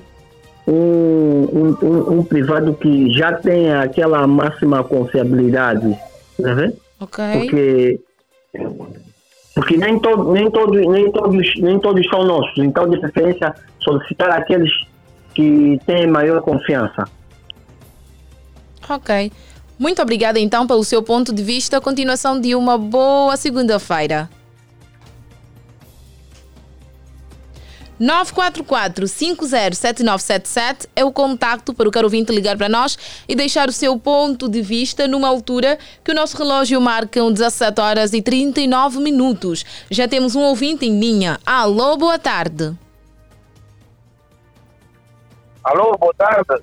[0.67, 1.49] um,
[1.83, 5.97] um, um, privado que já tem aquela máxima confiabilidade,
[6.39, 6.73] né?
[7.01, 7.25] Ok.
[7.33, 8.01] Porque,
[9.55, 14.31] porque nem, todo, nem, todos, nem, todos, nem todos são nossos, então de preferência solicitar
[14.31, 14.71] aqueles
[15.35, 17.05] que têm maior confiança.
[18.89, 19.33] Ok.
[19.79, 21.81] Muito obrigada então pelo seu ponto de vista.
[21.81, 24.29] Continuação de uma boa segunda-feira.
[28.03, 32.99] 944-507977 é o contacto para o caro ouvinte ligar para nós
[33.29, 37.81] e deixar o seu ponto de vista numa altura que o nosso relógio marca 17
[37.81, 39.65] horas e 39 minutos.
[39.89, 41.39] Já temos um ouvinte em linha.
[41.47, 42.77] Alô, boa tarde.
[45.63, 46.61] Alô, boa tarde.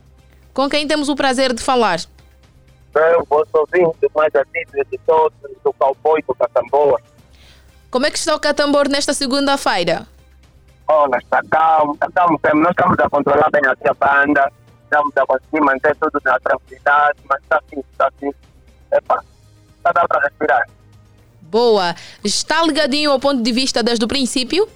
[0.54, 2.02] Com quem temos o prazer de falar?
[2.94, 7.00] Eu vou ouvinte mais antigo de todos, do cowboy do Catamboa.
[7.90, 10.06] Como é que está o Catambor nesta segunda-feira?
[10.92, 12.40] Olha, está calmo, está calmo.
[12.56, 14.52] Nós estamos a controlar bem aqui a banda,
[14.84, 18.32] estamos a conseguir manter tudo na tranquilidade, mas está assim, está assim.
[18.92, 19.24] Epa,
[19.78, 20.68] está dando para respirar.
[21.42, 21.96] Boa.
[22.24, 24.68] Está ligadinho ao ponto de vista desde o princípio?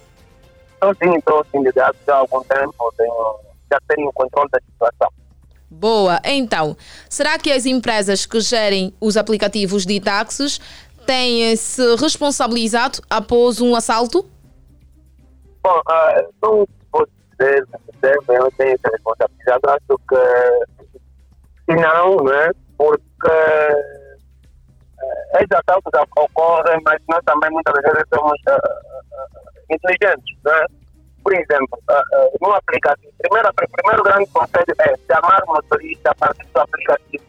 [0.76, 3.36] Então, sim, estou sim ligado já há algum tempo, tenho,
[3.72, 5.08] já tenho controle da situação.
[5.68, 6.20] Boa.
[6.22, 6.76] Então,
[7.08, 10.60] será que as empresas que gerem os aplicativos de táxis
[11.04, 14.24] têm se responsabilizado após um assalto?
[15.64, 17.66] Bom, uh, não vou dizer,
[18.00, 20.16] devem eu tenho se responsabilizado, acho que,
[21.66, 22.50] que não, né?
[22.76, 24.04] Porque uh,
[25.36, 30.66] esses assaltos ocorrem, mas nós também muitas vezes somos uh, inteligentes, né?
[31.24, 36.46] por exemplo, uh, no aplicativo, primeiro, primeiro grande conselho é chamar o motorista a partir
[36.52, 37.24] do aplicativo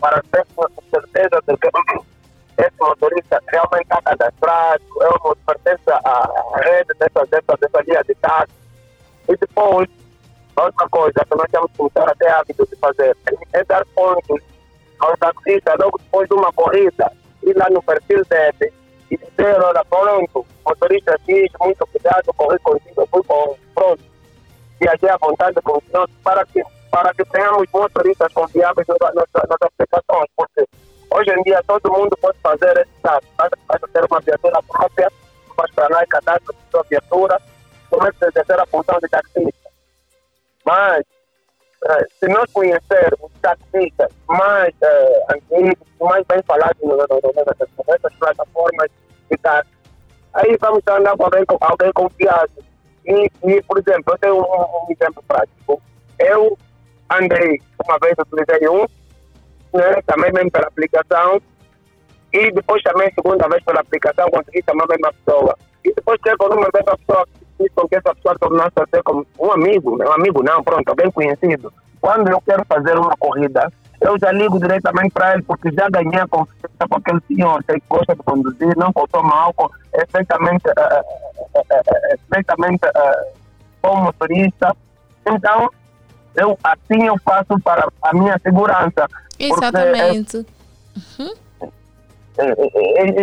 [0.00, 0.44] para ter
[0.90, 1.70] certeza de que
[2.60, 8.14] esse motorista realmente está cadastrado, é um pertence à rede dessa, dessa, dessa linha de
[8.16, 8.54] táxi.
[9.28, 9.88] E depois,
[10.56, 13.16] outra coisa que nós temos que começar a ter hábito de fazer
[13.52, 14.42] é dar pontos
[14.98, 18.72] ao taxista logo depois de uma corrida, ir lá no perfil dele
[19.10, 24.02] e dizer, olha, pronto, motorista X, muito cuidado, corri contigo, fui com, pronto,
[24.78, 25.80] viajei à vontade com
[26.22, 30.66] para que, para que tenhamos motoristas confiáveis nas nossas aplicações, porque
[31.10, 35.10] hoje em dia todo mundo pode fazer esse caso, basta ter uma viatura própria,
[35.56, 37.40] basta lá e cadastro sua viatura,
[37.90, 39.70] começa a exercer a função de taxista.
[40.64, 41.04] Mas,
[41.84, 48.90] eh, se nós conhecermos taxistas mais eh, antigos, mais bem falados nessas plataformas
[49.30, 49.70] de táxi,
[50.34, 52.52] aí vamos andar com alguém, alguém confiado.
[53.06, 55.82] E, e, por exemplo, eu tenho um, um, exemplo prático.
[56.18, 56.56] Eu
[57.10, 58.86] andei, uma vez utilizei um,
[59.72, 61.40] né, também mesmo pela aplicação,
[62.32, 65.58] e depois também, segunda vez pela aplicação, consegui chamar a mesma pessoa.
[65.84, 67.26] E depois chegou numa dessa pessoa,
[67.58, 70.88] fiz com que essa pessoa tornasse a ser como um amigo, um amigo não, pronto,
[70.88, 71.72] alguém conhecido.
[72.00, 76.20] Quando eu quero fazer uma corrida, eu já ligo diretamente para ele, porque já ganhei
[76.20, 81.02] a confiança com aquele senhor, que gosta de conduzir, não consome álcool, é perfeitamente, é,
[81.70, 83.32] é, é,
[83.82, 84.74] bom motorista.
[85.26, 85.68] Então,
[86.36, 89.06] eu, assim eu faço para a minha segurança.
[89.40, 90.46] Exatamente.
[91.18, 91.34] Uhum.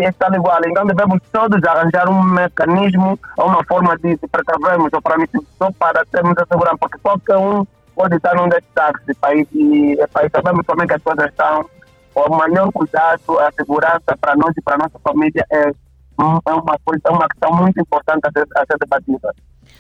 [0.07, 5.01] Está igual, então devemos todos arranjar um mecanismo ou uma forma de, de precavermos ou
[5.01, 5.17] para,
[5.57, 7.65] só para termos a segurança, porque qualquer um
[7.95, 11.65] pode estar num desses táxis país e, país sabemos também que as coisas estão
[12.13, 17.01] o maior cuidado, a segurança para nós e para nossa família é, é uma coisa,
[17.05, 19.35] é uma questão muito importante a ser, a ser debatida.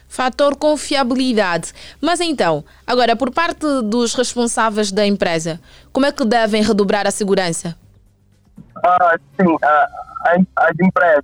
[0.07, 1.73] Fator confiabilidade.
[2.01, 5.59] Mas então, agora, por parte dos responsáveis da empresa,
[5.91, 7.75] como é que devem redobrar a segurança?
[8.83, 9.87] Ah, sim, ah,
[10.55, 11.23] as empresas,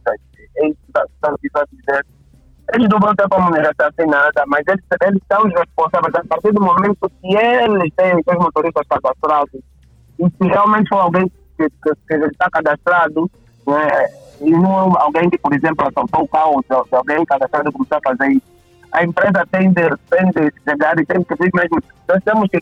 [0.55, 2.05] estão a dizer,
[2.73, 6.51] eles não vão ter como nos assassinada, mas eles, eles são os responsáveis a partir
[6.51, 9.61] do momento que eles têm os motoristas cadastrados.
[10.19, 13.29] E se realmente for alguém que, que, que está cadastrado,
[13.67, 17.77] né, e não alguém que, por exemplo, assaltou o carro de, de alguém cadastrado que
[17.77, 18.53] começou a fazer isso,
[18.91, 21.81] a empresa tem de, tem de chegar e tem que ver mesmo.
[22.07, 22.59] Nós temos que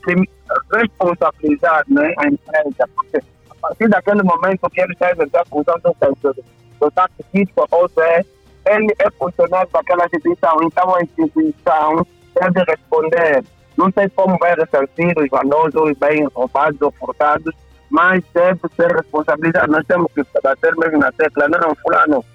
[0.73, 3.17] responsabilizar né, a empresa, porque
[3.49, 6.43] a partir daquele momento que eles têm a função do, do,
[6.79, 8.25] do taxista, ou seja,
[8.65, 12.05] ele é funcionário daquela instituição, então a instituição
[12.39, 13.43] deve responder.
[13.77, 17.53] Não sei como vai ressarcir os valores, os bens roubados ou furtados,
[17.91, 19.71] mas deve ser responsabilizado.
[19.71, 22.25] Nós temos que bater mesmo na tecla, não, fulano,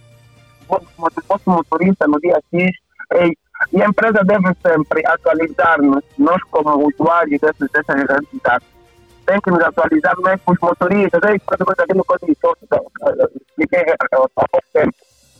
[1.13, 2.71] se fosse motorista no dia X,
[3.73, 8.69] e a empresa deve sempre atualizar-nos, nós como usuários dessas, dessas entidades,
[9.25, 12.27] tem que nos atualizar mesmo com os motoristas, ei, coisa aqui no tempo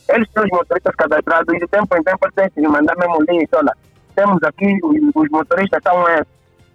[0.09, 3.49] eles têm os motoristas cadastrados e de tempo em tempo têm que mandar mesmo link.
[3.53, 3.73] Olha,
[4.15, 6.27] temos aqui os, os motoristas são esses,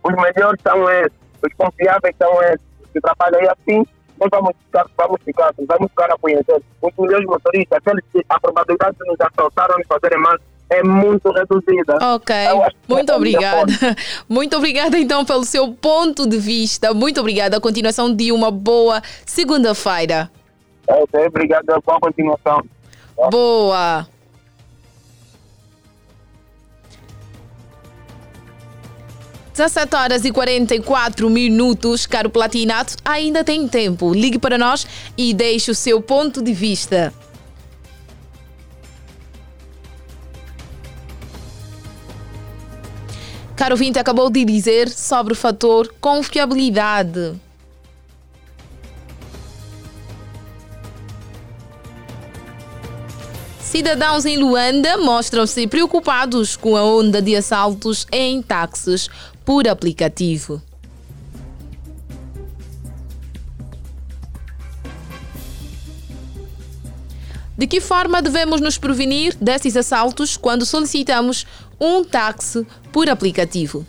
[0.02, 3.84] os melhores são esses, os confiáveis são esses, que trabalham aí assim,
[4.20, 6.62] nós vamos ficar, vamos ficar, vamos ficar a conhecer.
[6.80, 10.36] Os melhores motoristas, aqueles que a probabilidade de nos assaltarem e fazerem mal
[10.70, 11.98] é muito reduzida.
[12.14, 12.34] Ok,
[12.88, 13.72] muito é obrigada.
[14.26, 16.94] Muito obrigada então pelo seu ponto de vista.
[16.94, 17.58] Muito obrigada.
[17.58, 20.30] A continuação de uma boa segunda-feira.
[20.88, 21.66] Ok, obrigado.
[21.84, 22.62] Boa continuação.
[23.30, 24.06] Boa!
[29.52, 34.14] Dezessete horas e 44 minutos, caro Platinato, ainda tem tempo.
[34.14, 34.86] Ligue para nós
[35.16, 37.12] e deixe o seu ponto de vista.
[43.54, 47.34] Caro Vinte acabou de dizer sobre o fator confiabilidade.
[53.60, 59.08] Cidadãos em Luanda mostram-se preocupados com a onda de assaltos em táxis
[59.44, 60.62] por aplicativo.
[67.56, 71.46] De que forma devemos nos prevenir desses assaltos quando solicitamos
[71.80, 73.86] um táxi por aplicativo?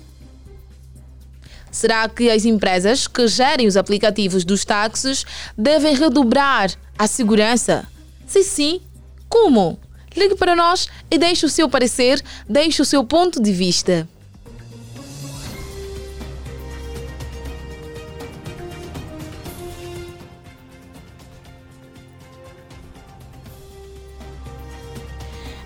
[1.72, 5.26] Será que as empresas que gerem os aplicativos dos táxis
[5.58, 7.88] devem redobrar a segurança?
[8.28, 8.80] Se sim,
[9.28, 9.80] como?
[10.16, 14.08] Ligue para nós e deixe o seu parecer, deixe o seu ponto de vista.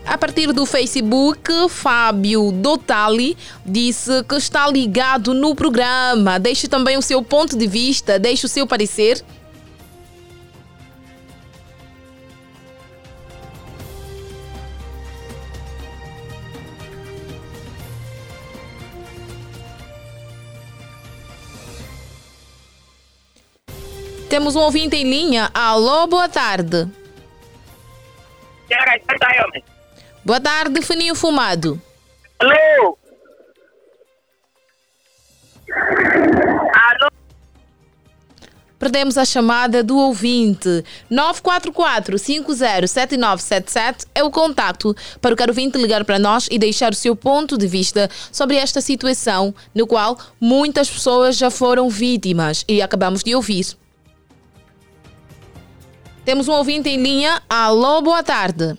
[0.08, 6.40] A partir do Facebook, Fábio Dotali disse que está ligado no programa.
[6.40, 9.22] Deixe também o seu ponto de vista, deixe o seu parecer.
[24.30, 25.52] Temos um ouvinte em linha.
[25.54, 26.88] Alô, boa tarde.
[30.28, 31.82] Boa tarde, Fininho Fumado.
[32.38, 32.98] Alô?
[36.74, 37.08] Alô?
[38.78, 40.84] Perdemos a chamada do ouvinte.
[41.10, 47.16] 944-507977 é o contato para o caro ouvinte ligar para nós e deixar o seu
[47.16, 53.24] ponto de vista sobre esta situação, no qual muitas pessoas já foram vítimas e acabamos
[53.24, 53.78] de ouvir.
[56.26, 57.42] Temos um ouvinte em linha.
[57.50, 58.78] Alô, boa tarde.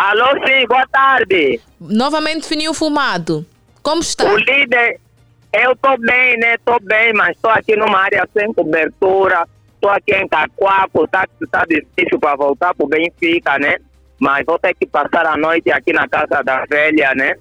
[0.00, 1.60] Alô, sim, boa tarde.
[1.78, 3.44] Novamente fininho fumado.
[3.82, 4.24] Como está?
[4.32, 4.98] O líder,
[5.52, 6.54] eu estou bem, né?
[6.54, 9.46] Estou bem, mas estou aqui numa área sem cobertura.
[9.74, 13.76] Estou aqui em Taquapo, tá, tá difícil para voltar para o Benfica, né?
[14.18, 17.34] Mas vou ter que passar a noite aqui na casa da velha, né?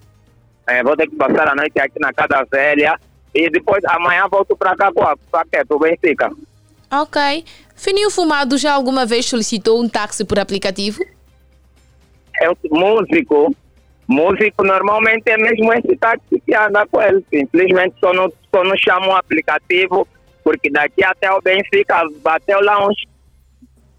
[0.68, 3.00] É, vou ter que passar a noite aqui na casa da velha.
[3.34, 4.92] E depois, amanhã volto para cá?
[4.92, 5.16] Para
[5.70, 6.30] o Benfica.
[6.92, 7.46] Ok.
[7.74, 11.00] Fininho Fumado já alguma vez solicitou um táxi por aplicativo?
[12.40, 13.56] É o músico.
[14.08, 17.24] Músico normalmente é mesmo esse táxi que anda com ele.
[17.30, 20.08] Simplesmente só não, só não chama um aplicativo,
[20.44, 22.96] porque daqui até o Benfica bateu lá uns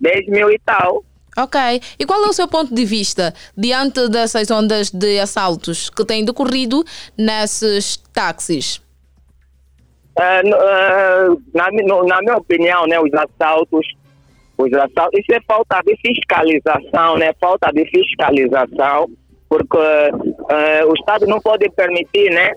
[0.00, 1.04] 10 mil e tal.
[1.36, 1.60] Ok.
[1.98, 6.24] E qual é o seu ponto de vista diante dessas ondas de assaltos que têm
[6.24, 6.84] decorrido
[7.16, 8.82] nesses táxis?
[10.18, 13.86] Uh, uh, na, no, na, minha opinião, né, os assaltos,
[14.62, 19.08] os assaltos, isso é falta de fiscalização, né, falta de fiscalização,
[19.48, 22.52] porque uh, o Estado não pode permitir, né,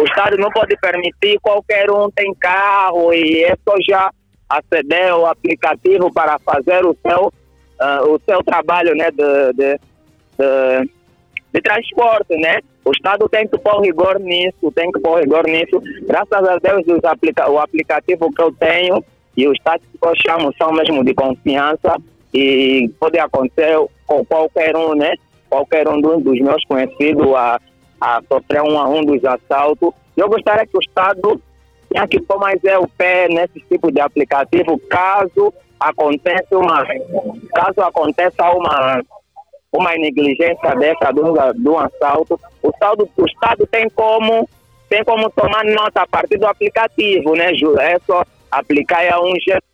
[0.00, 4.10] o Estado não pode permitir qualquer um tem carro e é só já
[4.48, 7.32] aceder ao aplicativo para fazer o seu,
[8.08, 9.78] o seu trabalho, né, de, de,
[10.38, 10.90] de,
[11.54, 12.58] de transporte, né.
[12.84, 15.80] O Estado tem que pôr rigor nisso, tem que pôr rigor nisso.
[16.02, 19.02] Graças a Deus, os aplica o aplicativo que eu tenho
[19.36, 21.96] e os táxis que eu chamo são mesmo de confiança
[22.32, 23.76] e pode acontecer
[24.06, 25.14] com qualquer um, né?
[25.48, 27.60] Qualquer um dos meus conhecidos a,
[28.00, 29.90] a sofrer um a um dos assaltos.
[30.16, 31.40] Eu gostaria que o Estado
[31.90, 36.84] tenha que pôr mais é o pé nesse tipo de aplicativo caso aconteça uma
[37.54, 39.02] caso aconteça uma
[39.74, 44.48] uma negligência dessa de de um assalto, o, saldo, o Estado tem como,
[44.88, 47.76] tem como tomar nota a partir do aplicativo, né, Ju?
[47.78, 48.24] É só
[48.58, 49.64] aplicar a um gesto,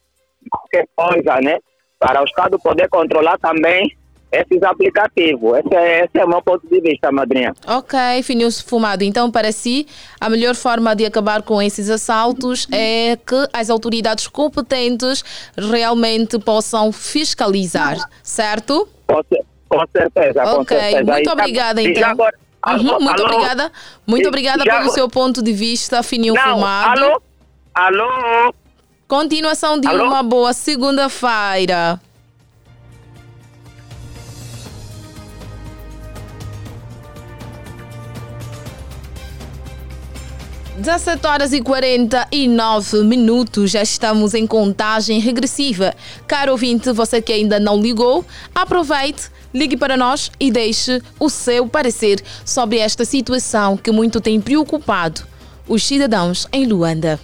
[0.51, 1.59] qualquer coisa, né?
[1.99, 3.97] Para o Estado poder controlar também
[4.33, 5.59] esses aplicativos.
[5.59, 7.53] Esse é, esse é o meu ponto de vista, madrinha.
[7.67, 9.03] Ok, Finilson Fumado.
[9.03, 9.87] Então, para si,
[10.21, 15.25] a melhor forma de acabar com esses assaltos é que as autoridades competentes
[15.57, 18.89] realmente possam fiscalizar, certo?
[19.07, 19.29] Pode,
[19.69, 20.79] com certeza, com okay.
[20.79, 21.13] certeza.
[21.13, 22.11] muito obrigada, então.
[22.11, 23.73] Agora, uhum, muito alô, obrigada.
[24.07, 27.05] Muito obrigada pelo agora, seu ponto de vista, não, fumado.
[27.05, 27.23] Alô?
[27.75, 28.55] Alô?
[29.11, 30.05] Continuação de alô?
[30.05, 32.01] uma boa segunda-feira.
[40.77, 45.93] Dezessete horas e 49 minutos, já estamos em contagem regressiva.
[46.29, 51.67] Caro ouvinte, você que ainda não ligou, aproveite Ligue para nós e deixe o seu
[51.67, 55.23] parecer sobre esta situação que muito tem preocupado
[55.67, 57.19] os cidadãos em Luanda.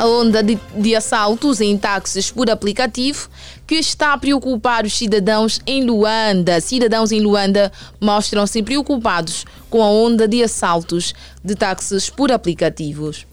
[0.00, 3.28] A onda de, de, assaltos em táxis por aplicativo
[3.66, 6.58] que está a preocupar os cidadãos em Luanda.
[6.58, 7.70] Cidadãos em Luanda
[8.00, 11.12] mostram-se preocupados com a onda de assaltos
[11.44, 13.26] de táxis por aplicativos.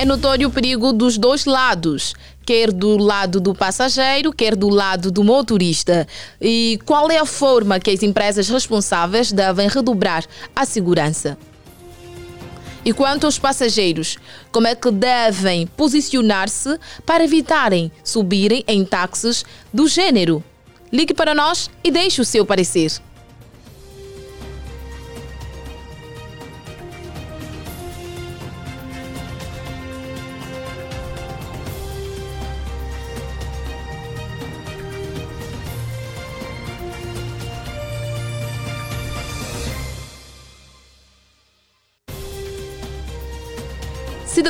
[0.00, 2.14] É notório o perigo dos dois lados,
[2.50, 6.04] quer do lado do passageiro, quer do lado do motorista.
[6.40, 10.24] E qual é a forma que as empresas responsáveis devem redobrar
[10.56, 11.38] a segurança?
[12.84, 14.18] E quanto aos passageiros,
[14.50, 16.76] como é que devem posicionar-se
[17.06, 20.42] para evitarem subirem em táxis do gênero?
[20.92, 22.90] Ligue para nós e deixe o seu parecer.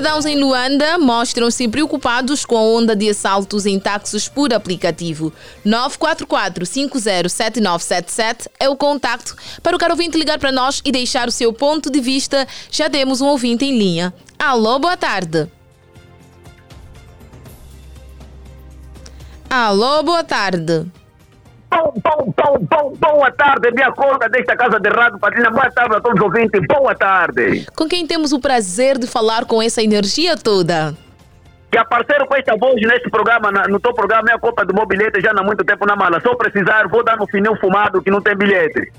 [0.00, 5.30] Cidadãos em Luanda mostram-se preocupados com a onda de assaltos em táxis por aplicativo.
[5.66, 11.52] 944-507977 é o contacto para o caro ouvinte ligar para nós e deixar o seu
[11.52, 12.48] ponto de vista.
[12.70, 14.14] Já temos um ouvinte em linha.
[14.38, 15.46] Alô, boa tarde.
[19.50, 20.90] Alô, boa tarde.
[21.70, 25.50] Bom, bom, bom, bom, boa tarde, minha conta desta casa de rádio, Patrina.
[25.50, 26.60] Boa tarde a todos os ouvintes.
[26.66, 27.66] Boa tarde.
[27.76, 30.94] Com quem temos o prazer de falar com essa energia toda?
[31.70, 35.20] Que apareceram com esta voz neste programa, no teu programa, é a Copa do Mobilete,
[35.20, 36.20] já há muito tempo na mala.
[36.20, 38.92] Só precisar, vou dar no fininho fumado que não tem bilhete.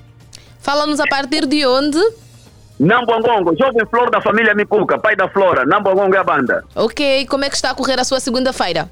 [0.61, 1.99] Fala-nos a partir de onde?
[2.79, 5.65] Nambuangongo, jovem flor da família Micuca, pai da Flora.
[5.65, 6.63] Nambuangongo é a banda.
[6.73, 8.89] Ok, como é que está a correr a sua segunda-feira?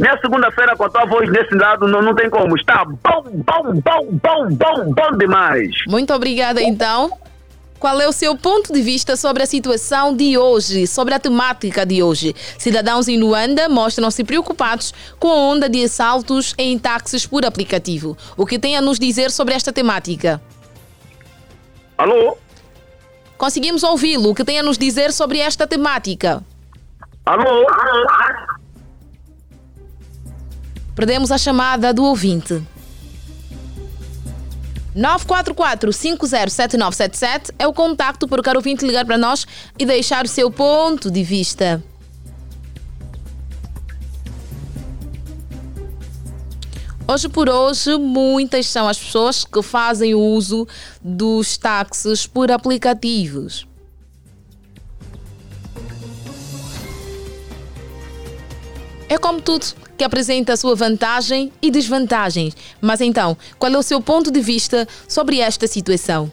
[0.00, 2.56] Minha segunda-feira com a tua voz nesse lado não, não tem como.
[2.56, 5.76] Está bom, bom, bom, bom, bom, bom demais.
[5.86, 7.12] Muito obrigada então.
[7.78, 11.84] Qual é o seu ponto de vista sobre a situação de hoje, sobre a temática
[11.84, 12.34] de hoje?
[12.58, 18.16] Cidadãos em Luanda mostram-se preocupados com a onda de assaltos em táxis por aplicativo.
[18.38, 20.40] O que tem a nos dizer sobre esta temática?
[21.98, 22.38] Alô?
[23.36, 24.30] Conseguimos ouvi-lo.
[24.30, 26.42] O que tem a nos dizer sobre esta temática?
[27.26, 27.66] Alô?
[31.00, 32.62] Perdemos a chamada do ouvinte.
[34.94, 39.46] 944-507977 é o contacto para o caro ouvinte ligar para nós
[39.78, 41.82] e deixar o seu ponto de vista.
[47.08, 50.68] Hoje por hoje, muitas são as pessoas que fazem uso
[51.02, 53.66] dos táxis por aplicativos.
[59.08, 59.64] É como tudo
[60.00, 62.56] que apresenta a sua vantagem e desvantagens.
[62.80, 66.32] Mas então, qual é o seu ponto de vista sobre esta situação?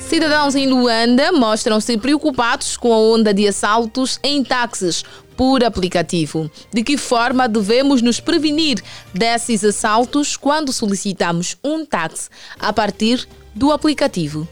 [0.00, 5.04] Cidadãos em Luanda mostram-se preocupados com a onda de assaltos em táxis
[5.36, 6.50] por aplicativo.
[6.72, 8.82] De que forma devemos nos prevenir
[9.12, 12.28] desses assaltos quando solicitamos um táxi
[12.58, 14.48] a partir do aplicativo?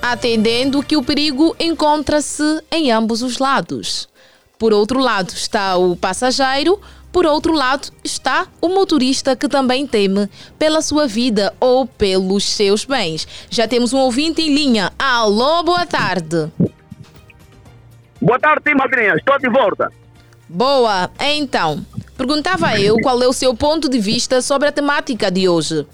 [0.00, 4.08] Atendendo que o perigo encontra-se em ambos os lados.
[4.58, 6.80] Por outro lado está o passageiro,
[7.18, 12.84] por outro lado, está o motorista que também teme pela sua vida ou pelos seus
[12.84, 13.26] bens.
[13.50, 14.92] Já temos um ouvinte em linha.
[14.96, 16.48] Alô, boa tarde.
[18.22, 19.16] Boa tarde, madrinha.
[19.16, 19.90] Estou de volta.
[20.48, 21.10] Boa.
[21.18, 21.84] Então,
[22.16, 25.84] perguntava eu qual é o seu ponto de vista sobre a temática de hoje.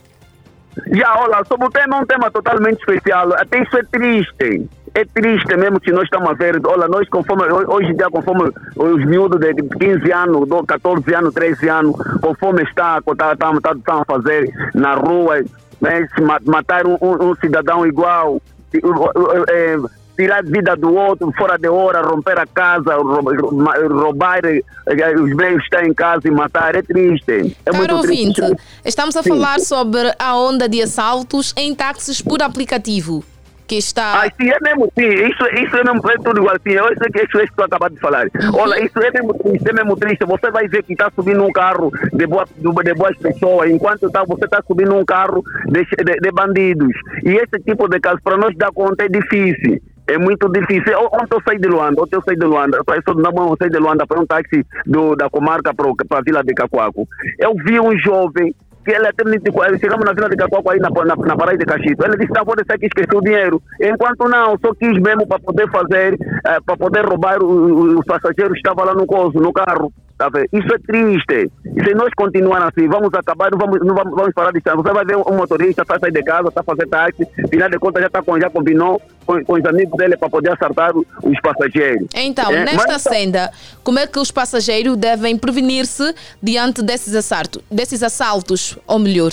[0.88, 3.32] Já, olha, sobre o tema é um tema totalmente especial.
[3.32, 6.60] Até isso é triste é triste mesmo que nós estamos a ver.
[6.64, 11.68] Olha, nós conforme, hoje em dia, conforme os miúdos de 15 anos, 14 anos, 13
[11.68, 15.42] anos, conforme está, está, está, está, está a fazer na rua,
[15.80, 16.06] né,
[16.44, 18.40] matar um, um, cidadão igual,
[18.72, 19.76] é,
[20.16, 25.64] tirar a vida do outro fora de hora, romper a casa, roubar os bens que
[25.64, 27.56] estão em casa e matar, é triste.
[27.66, 28.62] É Caro muito ouvinte, triste.
[28.84, 29.30] estamos a Sim.
[29.30, 33.24] falar sobre a onda de assaltos em táxis por aplicativo
[33.66, 34.22] que está.
[34.22, 35.06] Ah, sim, é mesmo, sim.
[35.06, 36.56] Isso, isso é mesmo, é tudo igual.
[36.62, 38.26] Sim, eu sei que isso é que tu acabou de falar.
[38.26, 38.58] Uhum.
[38.60, 40.24] Olha, isso é mesmo triste, é mesmo triste.
[40.24, 44.24] Você vai ver que está subindo um carro de, boa, de boas pessoas, enquanto tá,
[44.24, 46.94] você está subindo um carro de, de, de bandidos.
[47.24, 49.80] E esse tipo de caso, para nós dar conta, é difícil.
[50.06, 50.92] É muito difícil.
[50.98, 53.70] Ontem eu saí de Luanda, ontem eu saí de Luanda, eu na mão, eu saí
[53.70, 57.08] de Luanda para um táxi do, da comarca para a vila de Cacoaco.
[57.38, 58.54] Eu vi um jovem
[58.84, 62.04] que disse, chegamos na vila de Cacoaco aí na, na, na Paraíba de Cachito.
[62.04, 63.62] Ele disse, não, pode ser que esqueceu o dinheiro.
[63.80, 68.58] Enquanto não, só quis mesmo para poder fazer, eh, para poder roubar os passageiros que
[68.58, 69.92] estavam lá no coso, no carro.
[70.16, 70.28] Tá?
[70.52, 71.50] Isso é triste.
[71.76, 74.76] E se nós continuarmos assim, vamos acabar, não vamos, não vamos, vamos parar de estar.
[74.76, 78.08] Você vai ver um motorista, sai de casa, está fazendo táxi, final de contas já,
[78.10, 82.06] tá com, já combinou com, com os amigos dele para poder acertar os passageiros.
[82.14, 83.50] Então, É, nesta mas- senda,
[83.82, 89.32] como é que os passageiros devem prevenir-se diante desses assaltos, desses assaltos, ou melhor?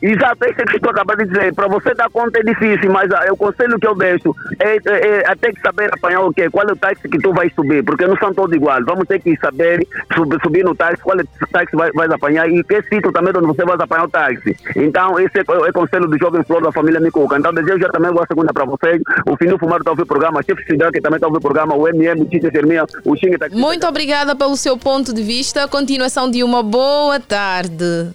[0.00, 1.52] É isso que estou acabando de dizer.
[1.54, 5.08] Para você dar conta é difícil, mas ah, o conselho que eu deixo é, é,
[5.22, 6.48] é até que saber apanhar o quê?
[6.50, 8.84] Qual é o táxi que tu vais subir, porque não são todos iguais.
[8.84, 12.48] Vamos ter que saber sub- subir no táxi, qual é o táxi vai, vais apanhar
[12.48, 14.56] e que sítio também onde você vai apanhar o táxi.
[14.76, 17.36] Então, esse é, o- é o conselho do jovem flor da família Micuca.
[17.38, 19.00] Então, desejo já também boa segunda para vocês.
[19.26, 21.40] O Finu Fumaro está ouvir o programa, a Chefe Cidade que também está ouvir o
[21.42, 25.22] programa, o MM, o Tite Serminha, o Xing está Muito obrigada pelo seu ponto de
[25.22, 25.66] vista.
[25.68, 28.12] Continuação de uma boa tarde.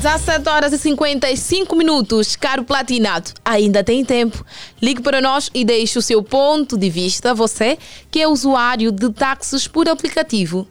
[0.00, 3.32] 17 horas e 55 minutos, caro platinado.
[3.44, 4.42] Ainda tem tempo.
[4.80, 7.76] Ligue para nós e deixe o seu ponto de vista, você
[8.10, 10.66] que é usuário de táxis por aplicativo.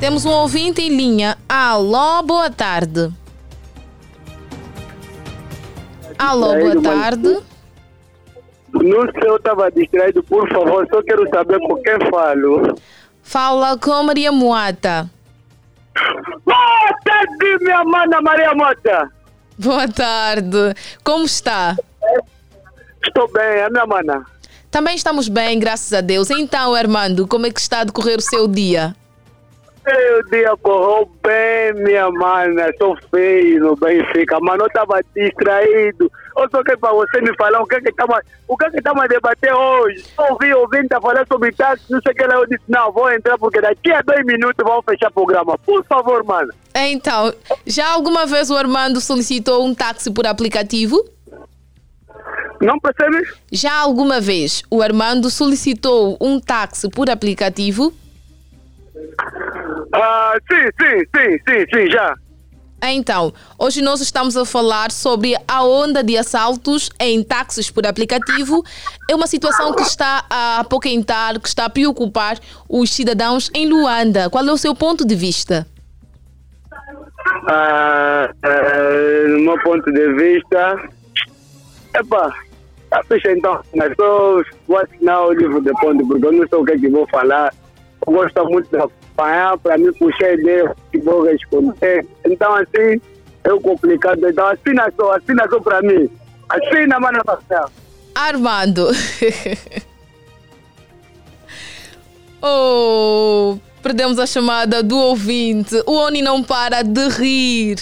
[0.00, 1.36] Temos um ouvinte em linha.
[1.46, 3.12] Alô, boa tarde.
[6.18, 7.40] Alô, boa tarde.
[8.72, 12.74] Não sei, eu estava distraído, por favor, só quero saber com quem falo.
[13.22, 15.19] Fala com Maria Moata.
[16.44, 19.10] Boa tarde, minha mana Maria Mota.
[19.58, 20.74] Boa tarde.
[21.04, 21.76] Como está?
[23.04, 24.24] Estou bem, a minha mana.
[24.70, 26.30] Também estamos bem, graças a Deus.
[26.30, 28.94] Então, Armando, como é que está a decorrer o seu dia?
[29.90, 32.68] Meu dia correu bem, minha mana.
[32.68, 36.10] Estou feio no Benfica, mas não estava distraído.
[36.36, 38.76] Eu só quero para você me falar o que é que estamos que é que
[38.76, 40.04] estamos a debater hoje.
[40.16, 42.34] Ouvi ouvinte a falar sobre táxi, não sei o que lá.
[42.34, 45.58] Eu disse, não, vou entrar porque daqui a dois minutos vamos fechar o programa.
[45.58, 46.52] Por favor, mano.
[46.74, 47.34] Então,
[47.66, 51.04] já alguma vez o Armando solicitou um táxi por aplicativo?
[52.60, 53.26] Não percebe?
[53.50, 57.92] Já alguma vez o Armando solicitou um táxi por aplicativo?
[59.92, 62.14] Ah, sim, sim, sim, sim, sim, já.
[62.82, 68.64] Então, hoje nós estamos a falar sobre a onda de assaltos em táxis por aplicativo.
[69.08, 72.38] É uma situação que está a apoquentar, que está a preocupar
[72.68, 74.30] os cidadãos em Luanda.
[74.30, 75.66] Qual é o seu ponto de vista?
[77.48, 80.88] Ah, ah, no meu ponto de vista,
[81.94, 82.32] epa,
[82.88, 83.60] tá ficha então,
[84.66, 87.06] vou assinar o livro de ponto, porque eu não sei o que é que vou
[87.08, 87.52] falar.
[88.06, 88.78] Eu gosto muito de
[89.62, 92.06] para me puxar ideia que vou responder.
[92.24, 93.00] Então, assim,
[93.44, 94.26] é complicado.
[94.26, 96.08] Então, assina só, assina só para mim.
[96.48, 97.70] Assina, mano, Marcelo.
[98.14, 98.88] Armando.
[102.42, 105.82] oh, perdemos a chamada do ouvinte.
[105.86, 107.78] O Oni não para de rir.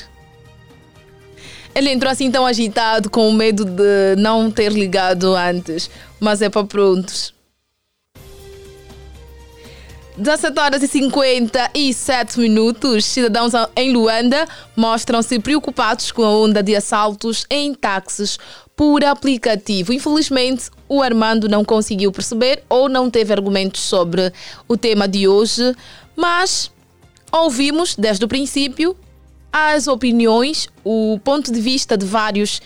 [1.74, 5.88] Ele entrou assim tão agitado, com medo de não ter ligado antes.
[6.18, 7.37] Mas é para prontos.
[10.18, 13.04] 17 horas e 57 minutos.
[13.04, 18.36] Cidadãos em Luanda mostram-se preocupados com a onda de assaltos em táxis
[18.74, 19.92] por aplicativo.
[19.92, 24.32] Infelizmente, o Armando não conseguiu perceber ou não teve argumentos sobre
[24.66, 25.72] o tema de hoje,
[26.16, 26.68] mas
[27.30, 28.96] ouvimos desde o princípio
[29.52, 32.60] as opiniões, o ponto de vista de vários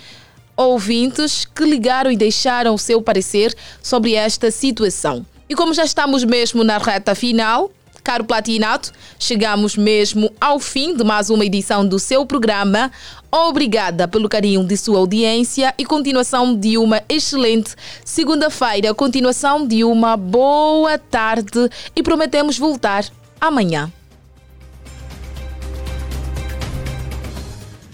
[0.56, 5.26] ouvintes que ligaram e deixaram o seu parecer sobre esta situação.
[5.52, 7.70] E como já estamos mesmo na reta final,
[8.02, 12.90] caro Platinato, chegamos mesmo ao fim de mais uma edição do seu programa.
[13.30, 20.16] Obrigada pelo carinho de sua audiência e continuação de uma excelente segunda-feira, continuação de uma
[20.16, 23.04] boa tarde e prometemos voltar
[23.38, 23.92] amanhã.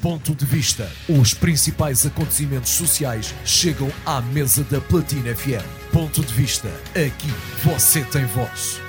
[0.00, 0.88] Ponto de vista.
[1.08, 5.77] Os principais acontecimentos sociais chegam à mesa da Platina FM.
[5.92, 6.68] Ponto de vista.
[6.90, 7.32] Aqui
[7.64, 8.87] você tem voz.